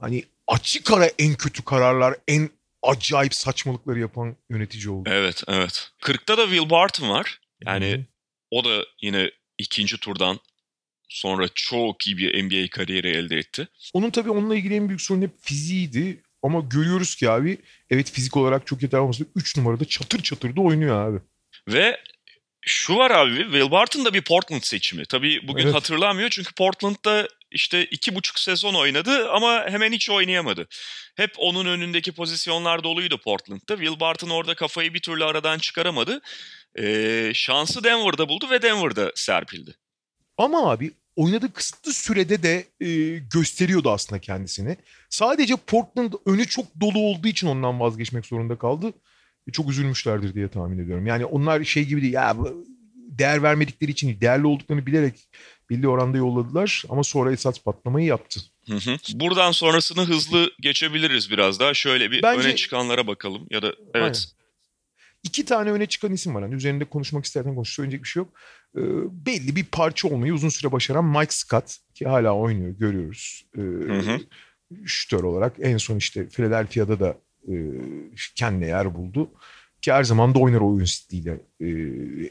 [0.00, 2.50] hani açık ara en kötü kararlar, en
[2.82, 5.08] acayip saçmalıkları yapan yönetici oldu.
[5.12, 5.90] Evet, evet.
[6.02, 7.40] 40'ta da Will Barton var.
[7.66, 8.04] Yani Hı-hı.
[8.50, 10.40] o da yine ikinci turdan
[11.08, 13.68] sonra çok iyi bir NBA kariyeri elde etti.
[13.92, 16.22] Onun tabii onunla ilgili en büyük sorun hep fiziğiydi.
[16.42, 17.58] Ama görüyoruz ki abi
[17.90, 21.18] evet fizik olarak çok yeterli olmasa 3 numarada çatır çatır da oynuyor abi.
[21.68, 22.00] Ve
[22.60, 25.06] şu var abi Will Barton da bir Portland seçimi.
[25.06, 25.74] Tabii bugün evet.
[25.74, 30.68] hatırlamıyor çünkü Portland'da işte iki buçuk sezon oynadı ama hemen hiç oynayamadı.
[31.16, 33.76] Hep onun önündeki pozisyonlar doluydu Portland'da.
[33.76, 36.20] Will Barton orada kafayı bir türlü aradan çıkaramadı.
[36.78, 39.74] Ee, şansı Denver'da buldu ve Denver'da serpildi.
[40.38, 44.76] Ama abi oynadığı kısıtlı sürede de e, gösteriyordu aslında kendisini.
[45.10, 48.92] Sadece Portland önü çok dolu olduğu için ondan vazgeçmek zorunda kaldı.
[49.48, 51.06] E, çok üzülmüşlerdir diye tahmin ediyorum.
[51.06, 52.36] Yani onlar şey gibi değil ya
[53.18, 55.28] değer vermedikleri için değerli olduklarını bilerek
[55.70, 58.40] belli oranda yolladılar ama sonra esas patlamayı yaptı.
[58.66, 58.96] Hı hı.
[59.14, 61.74] Buradan sonrasını hızlı geçebiliriz biraz daha.
[61.74, 63.94] Şöyle bir Bence, öne çıkanlara bakalım ya da evet.
[63.94, 64.14] Aynen.
[65.22, 66.42] İki tane öne çıkan isim var.
[66.42, 67.74] Yani üzerinde konuşmak istersen konuş.
[67.74, 68.32] Söyleyecek bir şey yok.
[68.76, 68.80] Ee,
[69.26, 73.46] belli bir parça olmayı uzun süre başaran Mike Scott ki hala oynuyor görüyoruz.
[73.56, 74.18] Ee, hı hı.
[74.84, 77.16] Şütör olarak en son işte Philadelphia'da da
[77.48, 77.54] e,
[78.34, 79.30] kendine yer buldu.
[79.82, 81.68] Ki her zaman da oynar oyun stiliyle e,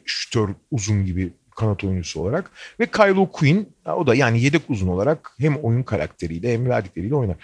[0.05, 2.51] şütör uzun gibi kanat oyuncusu olarak.
[2.79, 7.35] Ve Kylo Quinn o da yani yedek uzun olarak hem oyun karakteriyle hem verdikleriyle oynar.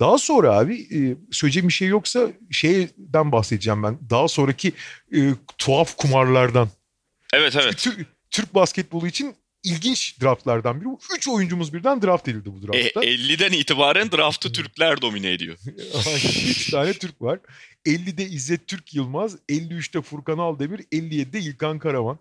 [0.00, 3.98] Daha sonra abi e, söyleyecek bir şey yoksa şeyden bahsedeceğim ben.
[4.10, 4.72] Daha sonraki
[5.14, 5.18] e,
[5.58, 6.68] tuhaf kumarlardan.
[7.34, 7.76] Evet evet.
[7.78, 10.88] Türk, Türk basketbolu için ilginç draftlardan biri.
[11.16, 13.04] Üç oyuncumuz birden draft edildi bu draftta.
[13.04, 15.58] E, 50'den itibaren draftı Türkler domine ediyor.
[16.48, 17.38] Üç tane Türk var.
[17.86, 22.18] 50'de İzzet Türk Yılmaz, 53'te Furkan Aldemir, 57'de İlkan Karaman.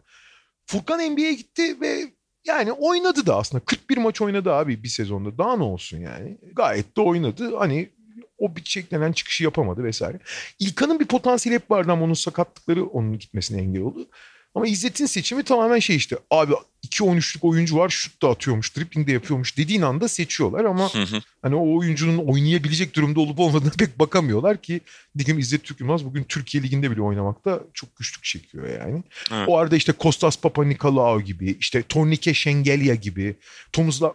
[0.65, 2.11] Furkan NBA'ye gitti ve
[2.45, 3.65] yani oynadı da aslında.
[3.65, 5.37] 41 maç oynadı abi bir sezonda.
[5.37, 6.37] Daha ne olsun yani.
[6.53, 7.55] Gayet de oynadı.
[7.57, 7.89] Hani
[8.37, 10.19] o bir beklenen çıkışı yapamadı vesaire.
[10.59, 14.07] İlkan'ın bir potansiyeli hep vardı ama onun sakatlıkları onun gitmesine engel oldu.
[14.55, 16.53] Ama İzzet'in seçimi tamamen şey işte abi
[16.87, 21.21] 2-13'lük oyuncu var şut da atıyormuş, dribbling de yapıyormuş dediğin anda seçiyorlar ama hı hı.
[21.41, 24.81] hani o oyuncunun oynayabilecek durumda olup olmadığına pek bakamıyorlar ki
[25.17, 29.03] Digim İzzet Türk Yılmaz bugün Türkiye Ligi'nde bile oynamakta çok güçlük çekiyor yani.
[29.31, 29.49] Evet.
[29.49, 33.35] O arada işte Kostas Papanikolaou gibi, işte Tornike Şengelya gibi,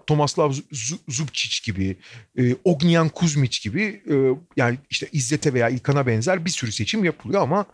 [0.07, 0.53] Tomaslav
[1.09, 1.97] Zubcic gibi,
[2.39, 4.15] e, Ognian Kuzmic gibi e,
[4.57, 7.67] yani işte İzzet'e veya İlkan'a benzer bir sürü seçim yapılıyor ama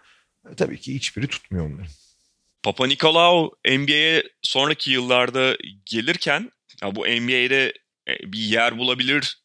[0.57, 1.87] tabii ki hiçbiri tutmuyor onların.
[2.63, 5.57] Papa Nikolaou NBA'ye sonraki yıllarda
[5.87, 6.51] gelirken
[6.83, 7.73] ya bu NBA'de
[8.09, 9.43] e, bir yer bulabilir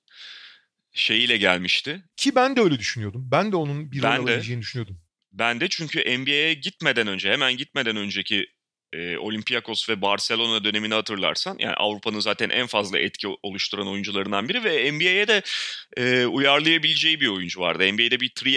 [0.94, 2.04] şeyiyle gelmişti.
[2.18, 3.28] Ki ben de öyle düşünüyordum.
[3.32, 4.08] Ben de onun bir rol de.
[4.08, 5.02] alabileceğini düşünüyordum.
[5.32, 8.48] Ben de çünkü NBA'ye gitmeden önce, hemen gitmeden önceki
[8.96, 14.64] e, Olympiakos ve Barcelona dönemini hatırlarsan, yani Avrupa'nın zaten en fazla etki oluşturan oyuncularından biri
[14.64, 15.42] ve NBA'ye de
[15.98, 17.94] e, uyarlayabileceği bir oyuncu vardı.
[17.94, 18.48] NBA'de bir 3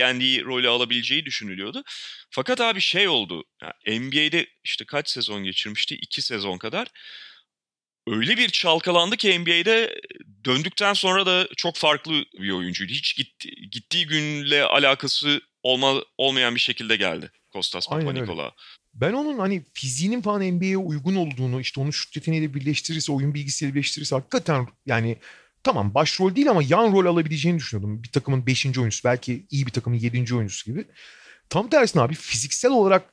[0.45, 1.83] rolü alabileceği düşünülüyordu.
[2.31, 5.95] Fakat abi şey oldu, yani NBA'de işte kaç sezon geçirmişti?
[5.95, 6.89] 2 sezon kadar.
[8.07, 10.01] Öyle bir çalkalandı ki NBA'de
[10.45, 12.93] döndükten sonra da çok farklı bir oyuncuydu.
[12.93, 17.89] Hiç gitti, gittiği günle alakası olma, olmayan bir şekilde geldi Kostas.
[17.89, 18.53] Papanikolaou.
[19.01, 23.75] Ben onun hani fiziğinin falan NBA'ye uygun olduğunu, işte onu şut yeteneğiyle birleştirirse, oyun bilgisiyle
[23.75, 25.17] birleştirirse hakikaten yani
[25.65, 28.03] tamam başrol değil ama yan rol alabileceğini düşünüyordum.
[28.03, 28.67] Bir takımın 5.
[28.67, 30.35] oyuncusu, belki iyi bir takımın 7.
[30.35, 30.85] oyuncusu gibi.
[31.49, 33.13] Tam tersine abi fiziksel olarak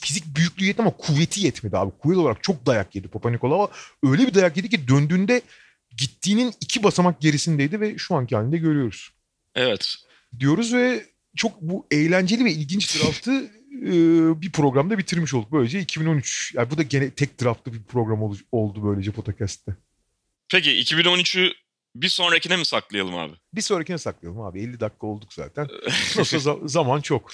[0.00, 1.92] fizik büyüklüğü yetmedi ama kuvveti yetmedi abi.
[1.98, 3.70] Kuvvet olarak çok dayak yedi Papa Nikolaou.
[4.02, 5.42] Öyle bir dayak yedi ki döndüğünde
[5.96, 9.10] gittiğinin iki basamak gerisindeydi ve şu anki halinde görüyoruz.
[9.54, 9.94] Evet.
[10.38, 11.04] Diyoruz ve
[11.36, 13.50] çok bu eğlenceli ve ilginç draftı
[14.42, 15.52] bir programda bitirmiş olduk.
[15.52, 16.52] Böylece 2013.
[16.54, 19.72] Yani bu da gene tek draftlı bir program ol- oldu böylece podcast'te.
[20.52, 21.52] Peki 2013'ü
[21.94, 23.32] bir sonrakine mi saklayalım abi?
[23.54, 24.60] Bir sonrakine saklayalım abi.
[24.60, 25.68] 50 dakika olduk zaten.
[26.16, 27.32] Nasıl za- zaman çok.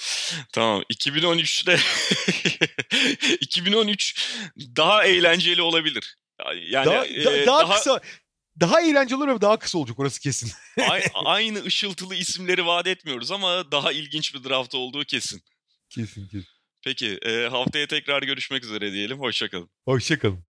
[0.53, 0.83] Tamam.
[0.93, 1.77] 2013'te
[3.41, 6.17] 2013 daha eğlenceli olabilir.
[6.69, 8.01] Yani Daha, e, da- daha, kısa
[8.59, 10.51] daha eğlenceli olur ama daha kısa olacak orası kesin.
[10.89, 15.41] ay- aynı ışıltılı isimleri vaat etmiyoruz ama daha ilginç bir draft olduğu kesin.
[15.93, 16.47] Kesin kesin.
[16.83, 19.19] Peki e, haftaya tekrar görüşmek üzere diyelim.
[19.19, 19.69] Hoşçakalın.
[19.85, 20.45] Hoşçakalın.